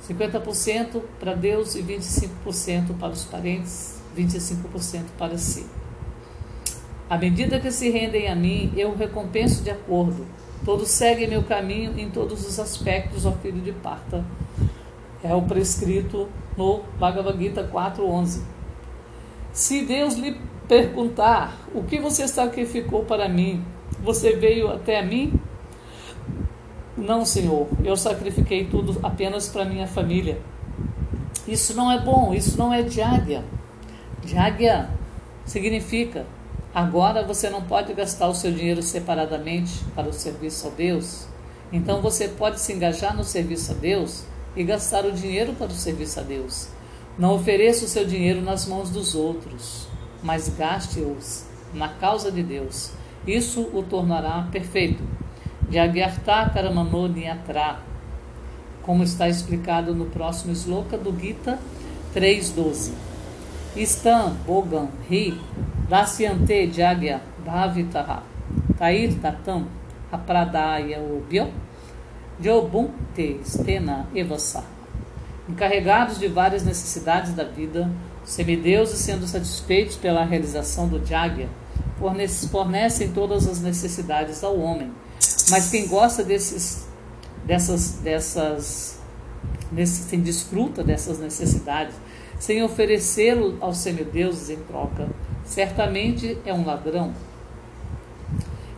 50% 0.09 1.03
para 1.19 1.35
Deus 1.35 1.75
e 1.75 1.83
25% 1.83 2.97
para 2.99 3.13
os 3.13 3.25
parentes, 3.25 3.94
25% 4.15 5.03
para 5.19 5.37
si. 5.37 5.67
À 7.09 7.19
medida 7.19 7.61
que 7.61 7.71
se 7.71 7.91
rendem 7.91 8.29
a 8.29 8.35
mim, 8.35 8.73
eu 8.77 8.97
recompenso 8.97 9.63
de 9.63 9.71
acordo. 9.71 10.27
Todos 10.65 10.89
seguem 10.89 11.29
meu 11.29 11.43
caminho 11.43 11.99
em 11.99 12.09
todos 12.09 12.47
os 12.47 12.59
aspectos, 12.59 13.27
ó 13.27 13.33
filho 13.33 13.61
de 13.61 13.73
Parta. 13.73 14.25
É 15.23 15.35
o 15.35 15.43
prescrito 15.43 16.29
no 16.57 16.81
Bhagavad 16.99 17.39
Gita 17.39 17.69
4.11. 17.71 18.43
Se 19.53 19.85
Deus 19.85 20.15
lhe 20.15 20.37
perguntar 20.67 21.59
o 21.75 21.83
que 21.83 22.01
você 22.01 22.27
sacrificou 22.27 23.05
para 23.05 23.29
mim, 23.29 23.63
você 24.03 24.35
veio 24.37 24.73
até 24.73 25.03
mim? 25.03 25.33
Não, 26.97 27.25
Senhor, 27.25 27.69
eu 27.85 27.97
sacrifiquei 27.97 28.65
tudo 28.67 28.99
apenas 29.03 29.49
para 29.49 29.65
minha 29.65 29.87
família. 29.87 30.41
Isso 31.47 31.75
não 31.75 31.93
é 31.93 32.01
bom, 32.01 32.33
isso 32.33 32.57
não 32.57 32.73
é 32.73 32.83
de 32.83 33.03
águia. 33.03 33.45
Águia 34.37 34.89
significa 35.45 36.27
agora 36.75 37.23
você 37.23 37.51
não 37.51 37.63
pode 37.63 37.93
gastar 37.93 38.29
o 38.29 38.35
seu 38.35 38.51
dinheiro 38.51 38.83
separadamente 38.83 39.85
para 39.95 40.09
o 40.09 40.13
serviço 40.13 40.67
a 40.67 40.71
Deus. 40.71 41.27
Então 41.73 42.01
você 42.01 42.29
pode 42.29 42.61
se 42.61 42.73
engajar 42.73 43.17
no 43.17 43.25
serviço 43.25 43.73
a 43.73 43.75
Deus 43.75 44.25
e 44.57 44.65
gastar 44.65 45.05
o 45.05 45.13
dinheiro 45.13 45.53
para 45.55 45.69
o 45.69 45.75
serviço 45.75 46.21
a 46.21 46.23
Deus. 46.23 46.69
Não 47.19 47.35
ofereça 47.35 47.85
o 47.85 47.89
seu 47.89 48.05
dinheiro 48.05 48.41
nas 48.41 48.67
mãos 48.67 48.91
dos 48.91 49.15
outros, 49.15 49.87
mas 50.23 50.49
gaste-os 50.49 51.45
na 51.73 51.89
causa 51.89 52.31
de 52.31 52.43
Deus. 52.43 52.91
Isso 53.27 53.69
o 53.73 53.83
tornará 53.83 54.49
perfeito. 54.51 55.03
Jagyartha 55.71 56.51
Karamano 56.53 57.09
Nyatra, 57.09 57.79
como 58.83 59.03
está 59.03 59.29
explicado 59.29 59.95
no 59.95 60.07
próximo 60.07 60.53
sloka 60.53 60.99
do 60.99 61.17
Gita 61.19 61.59
3.12. 62.15 63.14
Istam 63.77 64.37
Bogam 64.47 64.89
Ri 65.09 65.41
Dasyante 65.89 66.71
Jagya 66.73 67.21
Bhavitaha 67.45 68.23
Tair 68.79 69.15
Tatam 69.21 69.67
Apradaya 70.13 71.01
Ubyo 71.01 71.53
Jobum 72.41 72.91
Te 73.15 73.41
Stena 73.45 74.07
Evasa. 74.15 74.65
Encarregados 75.49 76.19
de 76.19 76.29
várias 76.29 76.65
necessidades 76.65 77.35
da 77.35 77.45
vida, 77.45 77.91
semideuses 78.25 78.99
sendo 78.99 79.27
satisfeitos 79.27 79.97
pela 79.97 80.25
realização 80.25 80.89
do 80.89 81.05
Jagya 81.05 81.49
fornecem 82.51 83.13
todas 83.13 83.47
as 83.47 83.61
necessidades 83.61 84.43
ao 84.43 84.59
homem. 84.59 84.93
Mas 85.51 85.71
quem 85.71 85.87
gosta 85.87 86.23
desses, 86.23 86.87
dessas, 87.45 88.01
dessas, 88.03 88.99
nesse, 89.71 90.09
quem 90.09 90.21
desfruta 90.21 90.83
dessas 90.83 91.19
necessidades, 91.19 91.95
sem 92.45 92.63
oferecê-lo 92.63 93.57
aos 93.59 93.79
semideuses 93.79 94.51
em 94.51 94.59
troca, 94.65 95.09
certamente 95.47 96.37
é 96.45 96.53
um 96.53 96.63
ladrão. 96.63 97.15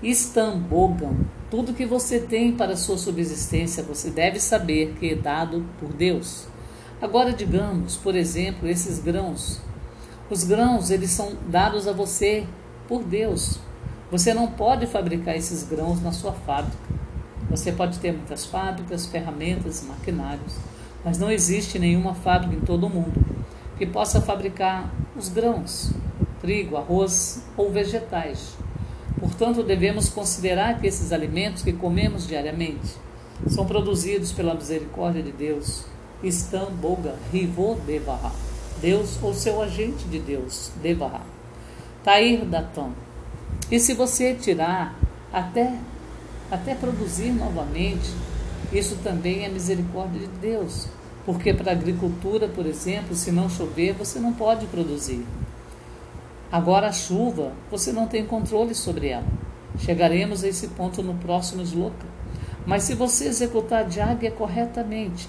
Estambogam, 0.01 1.17
tudo 1.51 1.75
que 1.75 1.85
você 1.85 2.21
tem 2.21 2.53
para 2.53 2.77
sua 2.77 2.97
subsistência, 2.97 3.83
você 3.83 4.09
deve 4.09 4.39
saber 4.39 4.95
que 5.01 5.11
é 5.11 5.15
dado 5.17 5.67
por 5.81 5.93
Deus. 5.93 6.47
Agora 7.03 7.33
digamos, 7.33 7.97
por 7.97 8.15
exemplo, 8.15 8.69
esses 8.69 9.01
grãos. 9.01 9.61
Os 10.31 10.45
grãos, 10.45 10.93
eles 10.93 11.11
são 11.11 11.33
dados 11.49 11.89
a 11.89 11.93
você 11.93 12.47
por 12.87 13.03
Deus. 13.03 13.59
Você 14.13 14.33
não 14.33 14.47
pode 14.47 14.87
fabricar 14.87 15.35
esses 15.35 15.65
grãos 15.65 16.01
na 16.01 16.13
sua 16.13 16.31
fábrica. 16.31 16.79
Você 17.51 17.73
pode 17.73 17.99
ter 17.99 18.13
muitas 18.13 18.47
fábricas, 18.47 19.07
ferramentas, 19.07 19.83
maquinários, 19.83 20.55
mas 21.05 21.19
não 21.19 21.33
existe 21.33 21.81
nenhuma 21.81 22.15
fábrica 22.15 22.55
em 22.55 22.61
todo 22.61 22.87
o 22.87 22.91
mundo 22.91 23.27
que 23.79 23.87
possa 23.87 24.21
fabricar 24.21 24.93
os 25.17 25.29
grãos, 25.29 25.91
trigo, 26.41 26.77
arroz 26.77 27.45
ou 27.57 27.71
vegetais. 27.71 28.55
Portanto, 29.19 29.63
devemos 29.63 30.09
considerar 30.09 30.81
que 30.81 30.87
esses 30.87 31.13
alimentos 31.13 31.63
que 31.63 31.73
comemos 31.73 32.27
diariamente 32.27 32.97
são 33.49 33.67
produzidos 33.67 34.33
pela 34.33 34.55
misericórdia 34.55 35.23
de 35.23 35.33
Deus. 35.33 35.85
Istam 36.23 36.71
Boga 36.73 37.15
Rivo. 37.33 37.79
Deus 38.81 39.19
ou 39.23 39.33
seu 39.33 39.63
agente 39.63 40.05
de 40.05 40.19
Deus, 40.19 40.71
Devaha. 40.83 41.23
Tair 42.05 42.45
Datam 42.45 42.93
e 43.71 43.81
se 43.81 43.95
você 43.95 44.33
tirar 44.35 44.97
até, 45.33 45.77
até 46.51 46.75
produzir 46.75 47.33
novamente, 47.33 48.09
isso 48.73 48.97
também 49.03 49.45
é 49.45 49.49
misericórdia 49.49 50.21
de 50.21 50.27
Deus. 50.41 50.87
Porque 51.27 51.53
para 51.53 51.73
a 51.73 51.75
agricultura, 51.75 52.47
por 52.47 52.65
exemplo, 52.65 53.17
se 53.17 53.33
não 53.33 53.51
chover, 53.51 53.93
você 53.95 54.21
não 54.21 54.33
pode 54.33 54.65
produzir. 54.67 55.27
Agora 56.53 56.87
a 56.87 56.93
chuva, 56.93 57.53
você 57.69 57.93
não 57.93 58.07
tem 58.07 58.25
controle 58.25 58.77
sobre 58.77 59.09
ela. 59.09 59.27
Chegaremos 59.77 60.45
a 60.45 60.49
esse 60.49 60.69
ponto 60.69 61.03
no 61.03 61.15
próximo 61.15 61.63
sloka. 61.63 62.07
Mas 62.65 62.85
se 62.85 62.95
você 62.95 63.27
executar 63.27 63.85
a 63.85 64.05
águia 64.11 64.31
corretamente, 64.31 65.29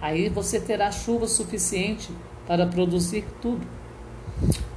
aí 0.00 0.30
você 0.30 0.58
terá 0.58 0.90
chuva 0.90 1.26
suficiente 1.26 2.10
para 2.46 2.66
produzir 2.66 3.24
tudo. 3.42 3.66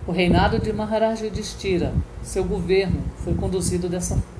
O 0.06 0.12
reinado 0.12 0.60
de 0.60 0.74
Maharaja 0.74 1.26
Yudhishthira, 1.26 1.93
seu 2.22 2.43
governo, 2.43 3.02
foi 3.24 3.34
conduzido 3.34 3.88
dessa 3.88 4.15
forma. 4.15 4.39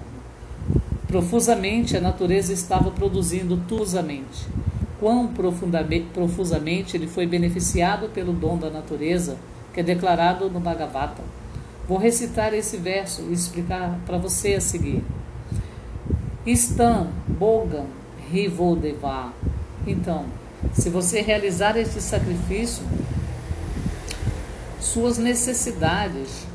Profusamente 1.08 1.96
a 1.96 2.02
natureza 2.02 2.52
estava 2.52 2.92
produzindo 2.92 3.58
tuzamente. 3.68 4.48
Quão 5.00 5.28
profusamente 5.28 6.98
ele 6.98 7.08
foi 7.08 7.26
beneficiado 7.26 8.10
pelo 8.10 8.34
dom 8.34 8.58
da 8.58 8.70
natureza, 8.70 9.38
que 9.74 9.80
é 9.80 9.84
declarado 9.84 10.50
no 10.50 10.60
Bhagavata. 10.60 11.24
Vou 11.88 11.98
recitar 11.98 12.54
esse 12.54 12.78
verso 12.78 13.24
e 13.30 13.34
explicar 13.34 13.98
para 14.06 14.18
você 14.18 14.56
a 14.56 14.62
seguir. 14.62 15.04
Istam 16.46 17.10
Bogam 17.28 17.88
Rivodeva. 18.30 19.34
Então, 19.88 20.26
se 20.74 20.90
você 20.90 21.22
realizar 21.22 21.78
este 21.78 22.02
sacrifício, 22.02 22.84
suas 24.80 25.18
necessidades. 25.18 26.48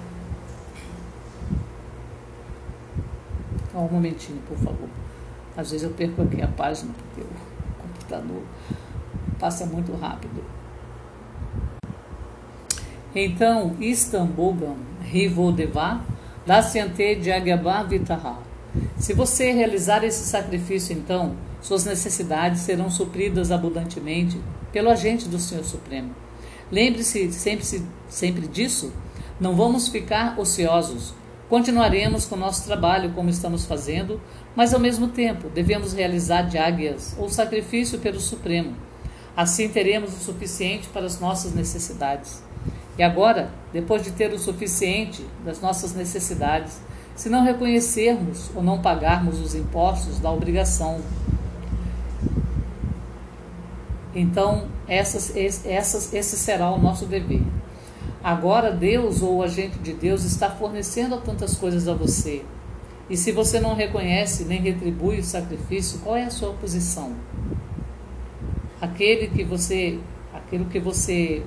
um 3.75 3.89
momentinho, 3.89 4.41
por 4.49 4.57
favor. 4.59 4.89
Às 5.57 5.71
vezes 5.71 5.85
eu 5.85 5.93
perco 5.93 6.23
aqui 6.23 6.41
a 6.41 6.47
página 6.47 6.93
porque 6.95 7.21
o 7.21 7.44
passa 9.39 9.67
muito 9.67 9.95
rápido. 9.95 10.45
Então, 13.15 13.77
Istambulgam 13.81 14.77
Rivodeva 15.01 16.01
Dasyante 16.47 17.23
Jagyabha 17.23 17.85
Vitaha. 17.85 18.39
Se 18.99 19.15
você 19.15 19.53
realizar 19.53 20.05
esse 20.05 20.25
sacrifício, 20.25 20.93
então, 20.93 21.37
suas 21.61 21.85
necessidades 21.85 22.61
serão 22.61 22.91
supridas 22.91 23.51
abundantemente 23.51 24.41
pelo 24.73 24.91
agente 24.91 25.29
do 25.29 25.39
Senhor 25.39 25.65
Supremo. 25.65 26.11
Lembre-se 26.71 27.33
sempre, 27.33 27.65
sempre 28.09 28.49
disso. 28.49 28.93
Não 29.41 29.55
vamos 29.55 29.89
ficar 29.89 30.39
ociosos. 30.39 31.15
Continuaremos 31.49 32.25
com 32.25 32.35
o 32.35 32.39
nosso 32.39 32.65
trabalho 32.65 33.13
como 33.13 33.29
estamos 33.29 33.65
fazendo, 33.65 34.21
mas 34.57 34.73
ao 34.73 34.81
mesmo 34.81 35.09
tempo 35.09 35.49
devemos 35.49 35.93
realizar 35.93 36.43
diáguias 36.43 37.15
ou 37.19 37.29
sacrifício 37.29 37.99
pelo 37.99 38.19
Supremo. 38.19 38.75
Assim 39.37 39.69
teremos 39.69 40.15
o 40.15 40.25
suficiente 40.25 40.89
para 40.89 41.07
as 41.07 41.21
nossas 41.21 41.55
necessidades. 41.55 42.43
E 42.97 43.03
agora, 43.03 43.51
depois 43.73 44.03
de 44.03 44.13
ter 44.13 44.33
o 44.33 44.39
suficiente 44.39 45.27
das 45.45 45.61
nossas 45.61 45.95
necessidades, 45.95 46.81
se 47.15 47.29
não 47.29 47.45
reconhecermos 47.45 48.51
ou 48.55 48.63
não 48.63 48.81
pagarmos 48.81 49.41
os 49.41 49.55
impostos 49.55 50.19
da 50.21 50.31
obrigação, 50.31 51.01
Então, 54.15 54.69
essas, 54.87 55.35
esse 55.35 56.37
será 56.37 56.71
o 56.71 56.79
nosso 56.79 57.05
dever. 57.07 57.43
Agora, 58.25 58.73
Deus 58.73 59.21
ou 59.21 59.37
o 59.37 59.43
agente 59.43 59.79
de 59.81 59.93
Deus 59.93 60.25
está 60.25 60.49
fornecendo 60.49 61.19
tantas 61.19 61.59
coisas 61.59 61.87
a 61.87 61.93
você. 61.93 62.43
E 63.11 63.19
se 63.19 63.31
você 63.33 63.61
não 63.61 63.75
reconhece 63.75 64.45
nem 64.45 64.63
retribui 64.63 65.19
o 65.19 65.23
sacrifício, 65.23 65.99
qual 65.99 66.17
é 66.17 66.25
a 66.25 66.31
sua 66.31 66.55
posição? 66.55 67.13
Aquele 68.81 69.27
que 69.27 69.45
você, 69.45 69.99
aquilo 70.33 70.65
que 70.65 70.81
você 70.81 71.43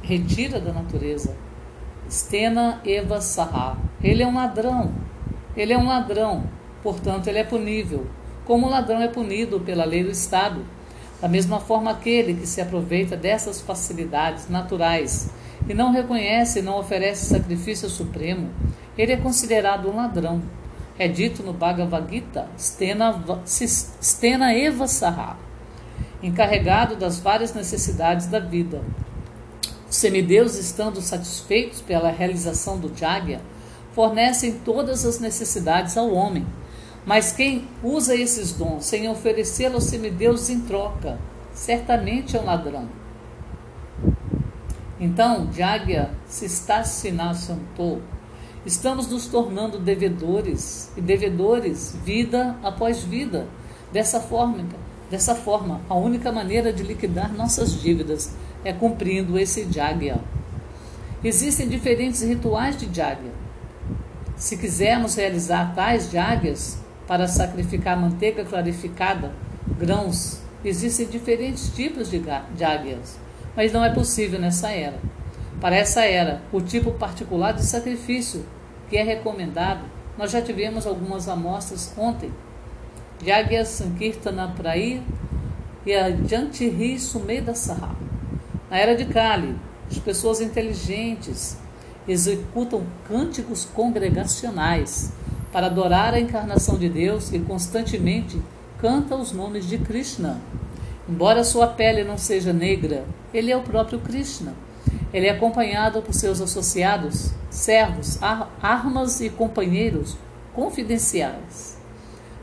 retira 0.00 0.58
da 0.58 0.72
natureza. 0.72 1.36
Stena 2.10 2.80
Eva 2.86 3.20
Sahar. 3.20 3.76
Ele 4.02 4.22
é 4.22 4.26
um 4.26 4.34
ladrão. 4.34 4.94
Ele 5.54 5.74
é 5.74 5.78
um 5.78 5.86
ladrão, 5.86 6.44
portanto, 6.82 7.28
ele 7.28 7.38
é 7.38 7.44
punível, 7.44 8.06
como 8.46 8.66
o 8.66 8.70
ladrão 8.70 9.02
é 9.02 9.08
punido 9.08 9.60
pela 9.60 9.84
lei 9.84 10.02
do 10.02 10.10
Estado. 10.10 10.64
Da 11.20 11.28
mesma 11.28 11.60
forma, 11.60 11.90
aquele 11.90 12.32
que 12.32 12.46
se 12.46 12.62
aproveita 12.62 13.14
dessas 13.14 13.60
facilidades 13.60 14.48
naturais 14.48 15.30
e 15.68 15.74
não 15.74 15.92
reconhece 15.92 16.58
e 16.58 16.62
não 16.62 16.78
oferece 16.78 17.26
sacrifício 17.26 17.88
supremo, 17.88 18.50
ele 18.96 19.12
é 19.12 19.16
considerado 19.16 19.88
um 19.88 19.96
ladrão. 19.96 20.42
É 20.98 21.08
dito 21.08 21.42
no 21.42 21.52
Bhagavad 21.52 22.08
Gita, 22.08 22.48
Stena, 22.56 23.20
Stena 23.44 24.52
Eva 24.52 24.86
Saha, 24.86 25.36
encarregado 26.22 26.94
das 26.94 27.18
várias 27.18 27.52
necessidades 27.52 28.26
da 28.26 28.38
vida. 28.38 28.80
Os 29.90 29.96
semideus, 29.96 30.56
estando 30.56 31.00
satisfeitos 31.00 31.80
pela 31.80 32.10
realização 32.10 32.78
do 32.78 32.96
Jagya, 32.96 33.40
fornecem 33.92 34.52
todas 34.64 35.04
as 35.04 35.18
necessidades 35.18 35.96
ao 35.96 36.12
homem. 36.12 36.46
Mas 37.04 37.32
quem 37.32 37.68
usa 37.82 38.14
esses 38.14 38.52
dons 38.52 38.86
sem 38.86 39.08
oferecê-los 39.08 39.74
aos 39.74 39.84
semideuses 39.84 40.50
em 40.50 40.60
troca, 40.60 41.18
certamente 41.52 42.36
é 42.36 42.40
um 42.40 42.44
ladrão. 42.44 42.88
Então, 44.98 45.52
Jagya 45.52 46.10
se 46.26 46.46
está 46.46 46.84
Sinasanto, 46.84 48.00
estamos 48.64 49.08
nos 49.08 49.26
tornando 49.26 49.78
devedores 49.78 50.92
e 50.96 51.00
devedores 51.00 51.96
vida 52.04 52.56
após 52.62 53.02
vida. 53.02 53.48
Dessa 53.92 54.20
forma, 54.20 54.64
dessa 55.10 55.34
forma, 55.34 55.80
a 55.88 55.94
única 55.94 56.30
maneira 56.30 56.72
de 56.72 56.82
liquidar 56.82 57.32
nossas 57.32 57.80
dívidas 57.80 58.34
é 58.64 58.72
cumprindo 58.72 59.38
esse 59.38 59.70
Jagya. 59.70 60.20
Existem 61.22 61.68
diferentes 61.68 62.22
rituais 62.22 62.76
de 62.76 62.86
Jagya. 62.86 63.32
Se 64.36 64.56
quisermos 64.56 65.16
realizar 65.16 65.74
tais 65.74 66.10
jáguias 66.10 66.78
para 67.06 67.26
sacrificar 67.26 67.98
manteiga 67.98 68.44
clarificada, 68.44 69.32
grãos, 69.78 70.40
existem 70.64 71.06
diferentes 71.06 71.68
tipos 71.70 72.10
de 72.10 72.22
jáguias, 72.58 73.23
mas 73.56 73.72
não 73.72 73.84
é 73.84 73.90
possível 73.90 74.40
nessa 74.40 74.70
era. 74.70 74.98
Para 75.60 75.76
essa 75.76 76.04
era, 76.04 76.42
o 76.52 76.60
tipo 76.60 76.92
particular 76.92 77.52
de 77.52 77.64
sacrifício 77.64 78.44
que 78.88 78.96
é 78.96 79.02
recomendado, 79.02 79.84
nós 80.18 80.30
já 80.30 80.42
tivemos 80.42 80.86
algumas 80.86 81.28
amostras 81.28 81.92
ontem. 81.96 82.32
Jagya 83.24 83.64
Sankirtana 83.64 84.48
Praia 84.48 85.02
e 85.86 85.94
a 85.94 86.10
Jantihi 86.10 86.98
Sumeda 86.98 87.54
Saha. 87.54 87.96
Na 88.70 88.78
era 88.78 88.94
de 88.94 89.04
Kali, 89.06 89.56
as 89.90 89.98
pessoas 89.98 90.40
inteligentes 90.40 91.56
executam 92.06 92.82
cânticos 93.08 93.64
congregacionais 93.64 95.12
para 95.52 95.66
adorar 95.66 96.14
a 96.14 96.20
encarnação 96.20 96.76
de 96.76 96.88
Deus 96.88 97.32
e 97.32 97.38
constantemente 97.38 98.40
canta 98.78 99.16
os 99.16 99.32
nomes 99.32 99.66
de 99.66 99.78
Krishna. 99.78 100.40
Embora 101.08 101.44
sua 101.44 101.66
pele 101.66 102.02
não 102.02 102.16
seja 102.16 102.52
negra, 102.52 103.04
ele 103.32 103.50
é 103.50 103.56
o 103.56 103.62
próprio 103.62 103.98
Krishna. 103.98 104.54
Ele 105.12 105.26
é 105.26 105.30
acompanhado 105.30 106.00
por 106.00 106.14
seus 106.14 106.40
associados, 106.40 107.30
servos, 107.50 108.20
ar 108.22 108.50
armas 108.60 109.20
e 109.20 109.28
companheiros 109.28 110.16
confidenciais. 110.54 111.78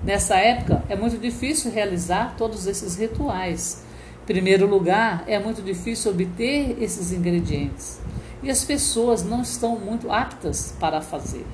Nessa 0.04 0.36
época, 0.38 0.84
é 0.90 0.96
muito 0.96 1.18
difícil 1.18 1.72
realizar 1.72 2.36
todos 2.38 2.68
esses 2.68 2.96
rituais. 2.96 3.84
Em 4.24 4.26
primeiro 4.26 4.68
lugar, 4.68 5.24
é 5.28 5.40
muito 5.40 5.62
difícil 5.62 6.12
obter 6.12 6.82
esses 6.82 7.12
ingredientes 7.12 8.00
e 8.44 8.50
as 8.50 8.64
pessoas 8.64 9.24
não 9.24 9.42
estão 9.42 9.78
muito 9.78 10.12
aptas 10.12 10.74
para 10.80 11.02
fazer. 11.02 11.46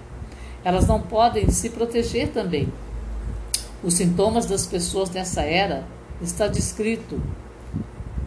Elas 0.64 0.88
não 0.88 1.02
podem 1.02 1.50
se 1.50 1.70
proteger 1.70 2.30
também. 2.30 2.72
Os 3.84 3.94
sintomas 3.94 4.46
das 4.46 4.66
pessoas 4.66 5.10
dessa 5.10 5.42
era 5.42 5.86
está 6.22 6.48
descrito. 6.48 7.22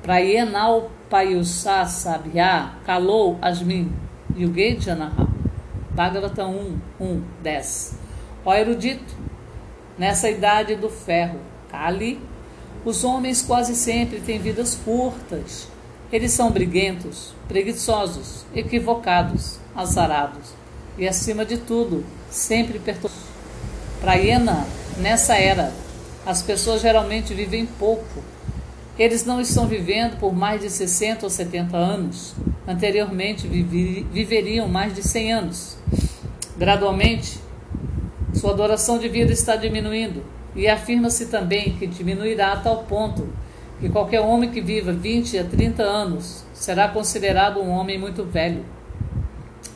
Prayenal 0.03 0.91
Payusa 1.11 1.85
Sabya 1.85 2.73
Kalou 2.87 3.39
Asmin 3.43 3.93
Yugejanaha 4.35 5.29
Bhagavatam 5.95 6.57
1, 6.99 7.05
1, 7.05 7.23
10 7.43 8.01
Ó 8.45 8.55
erudito, 8.55 9.15
nessa 9.99 10.31
idade 10.31 10.75
do 10.75 10.89
ferro, 10.89 11.39
Kali, 11.71 12.19
os 12.85 13.05
homens 13.05 13.43
quase 13.43 13.75
sempre 13.75 14.21
têm 14.21 14.39
vidas 14.39 14.75
curtas, 14.75 15.69
eles 16.11 16.33
são 16.33 16.51
briguentos, 16.51 17.35
preguiçosos, 17.47 18.47
equivocados, 18.55 19.59
azarados 19.77 20.55
e, 20.97 21.07
acima 21.07 21.45
de 21.45 21.59
tudo, 21.59 22.05
sempre 22.31 22.79
perturbados. 22.79 23.29
Para 24.01 24.15
Iena, 24.15 24.67
nessa 24.97 25.37
era, 25.37 25.73
as 26.31 26.43
pessoas 26.43 26.81
geralmente 26.81 27.35
vivem 27.35 27.67
pouco. 27.67 28.23
Eles 28.97 29.27
não 29.27 29.41
estão 29.41 29.67
vivendo 29.67 30.17
por 30.21 30.33
mais 30.33 30.61
de 30.61 30.71
60 30.71 31.27
ou 31.27 31.31
70 31.31 31.77
anos. 31.77 32.35
Anteriormente 32.69 33.49
viveriam 33.49 34.69
mais 34.69 34.95
de 34.95 35.03
100 35.03 35.33
anos. 35.33 35.77
Gradualmente, 36.57 37.41
sua 38.33 38.55
duração 38.55 38.97
de 38.97 39.09
vida 39.09 39.33
está 39.33 39.57
diminuindo 39.57 40.23
e 40.55 40.69
afirma-se 40.69 41.27
também 41.27 41.77
que 41.77 41.87
diminuirá 41.87 42.53
a 42.53 42.57
tal 42.59 42.85
ponto 42.85 43.29
que 43.81 43.89
qualquer 43.89 44.21
homem 44.21 44.51
que 44.51 44.61
viva 44.61 44.93
20 44.93 45.37
a 45.37 45.45
30 45.45 45.83
anos 45.83 46.45
será 46.53 46.87
considerado 46.87 47.59
um 47.59 47.71
homem 47.71 47.99
muito 47.99 48.23
velho. 48.23 48.65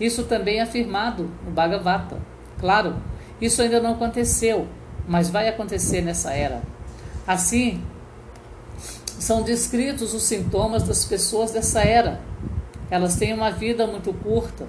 Isso 0.01 0.23
também 0.23 0.59
é 0.59 0.63
afirmado 0.63 1.29
no 1.45 1.51
Bhagavata. 1.51 2.17
Claro, 2.61 2.95
isso 3.41 3.61
ainda 3.61 3.81
não 3.81 3.95
aconteceu, 3.95 4.69
mas 5.07 5.29
vai 5.29 5.49
acontecer 5.49 6.01
nessa 6.01 6.33
era. 6.33 6.63
Assim, 7.27 7.83
são 9.19 9.43
descritos 9.43 10.13
os 10.13 10.23
sintomas 10.23 10.83
das 10.83 11.05
pessoas 11.05 11.51
dessa 11.51 11.81
era. 11.81 12.21
Elas 12.91 13.17
têm 13.17 13.33
uma 13.33 13.51
vida 13.51 13.87
muito 13.87 14.13
curta 14.13 14.67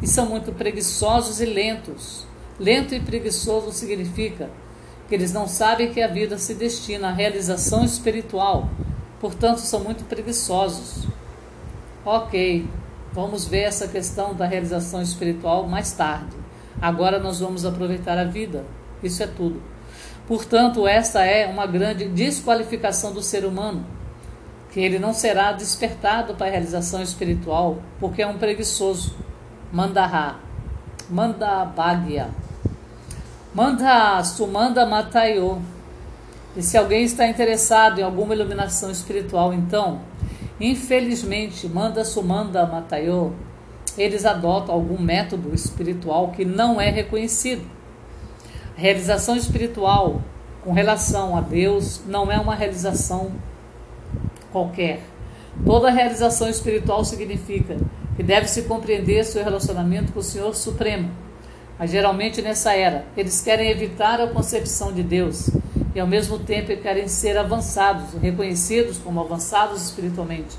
e 0.00 0.06
são 0.06 0.26
muito 0.26 0.52
preguiçosos 0.52 1.40
e 1.40 1.46
lentos. 1.46 2.26
Lento 2.58 2.94
e 2.94 3.00
preguiçoso 3.00 3.72
significa 3.72 4.50
que 5.08 5.14
eles 5.14 5.32
não 5.32 5.46
sabem 5.46 5.92
que 5.92 6.00
a 6.00 6.08
vida 6.08 6.38
se 6.38 6.54
destina 6.54 7.08
à 7.08 7.12
realização 7.12 7.84
espiritual, 7.84 8.70
portanto 9.20 9.58
são 9.58 9.80
muito 9.80 10.04
preguiçosos. 10.04 11.06
Ok, 12.04 12.66
vamos 13.12 13.46
ver 13.46 13.62
essa 13.62 13.86
questão 13.86 14.34
da 14.34 14.46
realização 14.46 15.02
espiritual 15.02 15.68
mais 15.68 15.92
tarde. 15.92 16.34
Agora 16.80 17.18
nós 17.18 17.40
vamos 17.40 17.64
aproveitar 17.64 18.18
a 18.18 18.24
vida. 18.24 18.64
Isso 19.02 19.22
é 19.22 19.26
tudo. 19.26 19.60
Portanto, 20.26 20.86
esta 20.86 21.24
é 21.24 21.46
uma 21.46 21.66
grande 21.66 22.08
desqualificação 22.08 23.12
do 23.12 23.20
ser 23.22 23.44
humano, 23.44 23.84
que 24.70 24.80
ele 24.80 24.98
não 24.98 25.12
será 25.12 25.52
despertado 25.52 26.34
para 26.34 26.46
a 26.46 26.50
realização 26.50 27.02
espiritual, 27.02 27.82
porque 27.98 28.22
é 28.22 28.26
um 28.26 28.38
preguiçoso. 28.38 29.14
Mandabhagya. 31.10 32.30
Manda 33.54 34.22
Sumanda 34.24 34.86
Matayo. 34.86 35.60
E 36.56 36.62
se 36.62 36.78
alguém 36.78 37.04
está 37.04 37.26
interessado 37.26 37.98
em 37.98 38.02
alguma 38.02 38.34
iluminação 38.34 38.90
espiritual, 38.90 39.52
então, 39.52 40.00
infelizmente, 40.60 41.68
Manda 41.68 42.04
Sumanda 42.04 42.64
Matayo, 42.66 43.34
eles 43.98 44.24
adotam 44.24 44.74
algum 44.74 44.98
método 45.00 45.54
espiritual 45.54 46.28
que 46.28 46.44
não 46.44 46.80
é 46.80 46.88
reconhecido. 46.88 47.62
A 48.76 48.80
realização 48.80 49.36
espiritual 49.36 50.20
com 50.62 50.72
relação 50.72 51.36
a 51.36 51.40
Deus 51.40 52.02
não 52.06 52.30
é 52.30 52.38
uma 52.38 52.54
realização 52.54 53.32
qualquer. 54.50 55.00
Toda 55.64 55.90
realização 55.90 56.48
espiritual 56.48 57.04
significa 57.04 57.76
que 58.16 58.22
deve 58.22 58.48
se 58.48 58.62
compreender 58.62 59.24
seu 59.24 59.42
relacionamento 59.42 60.12
com 60.12 60.20
o 60.20 60.22
Senhor 60.22 60.54
Supremo 60.54 61.10
mas 61.82 61.90
geralmente 61.90 62.40
nessa 62.40 62.74
era, 62.76 63.04
eles 63.16 63.40
querem 63.40 63.68
evitar 63.68 64.20
a 64.20 64.28
concepção 64.28 64.92
de 64.92 65.02
Deus 65.02 65.50
e 65.92 65.98
ao 65.98 66.06
mesmo 66.06 66.38
tempo 66.38 66.68
querem 66.80 67.08
ser 67.08 67.36
avançados, 67.36 68.14
reconhecidos 68.22 68.98
como 68.98 69.20
avançados 69.20 69.82
espiritualmente. 69.82 70.56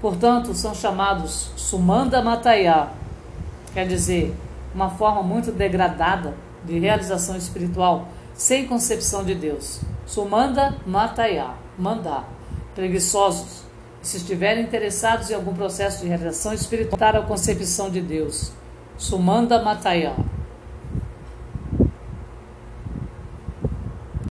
Portanto, 0.00 0.54
são 0.54 0.72
chamados 0.72 1.50
Sumanda 1.56 2.22
Mataya, 2.22 2.88
quer 3.74 3.84
dizer, 3.84 4.32
uma 4.72 4.90
forma 4.90 5.24
muito 5.24 5.50
degradada 5.50 6.34
de 6.64 6.78
realização 6.78 7.36
espiritual, 7.36 8.08
sem 8.34 8.66
concepção 8.66 9.24
de 9.24 9.34
Deus. 9.34 9.80
Sumanda 10.06 10.76
Mataya, 10.86 11.50
mandar, 11.78 12.28
preguiçosos, 12.74 13.64
se 14.02 14.16
estiverem 14.16 14.64
interessados 14.64 15.30
em 15.30 15.34
algum 15.34 15.54
processo 15.54 16.02
de 16.02 16.08
realização 16.08 16.52
espiritual, 16.52 17.16
a 17.16 17.22
concepção 17.22 17.90
de 17.90 18.00
Deus. 18.00 18.52
Sumanda 18.96 19.62
Mataya. 19.62 20.14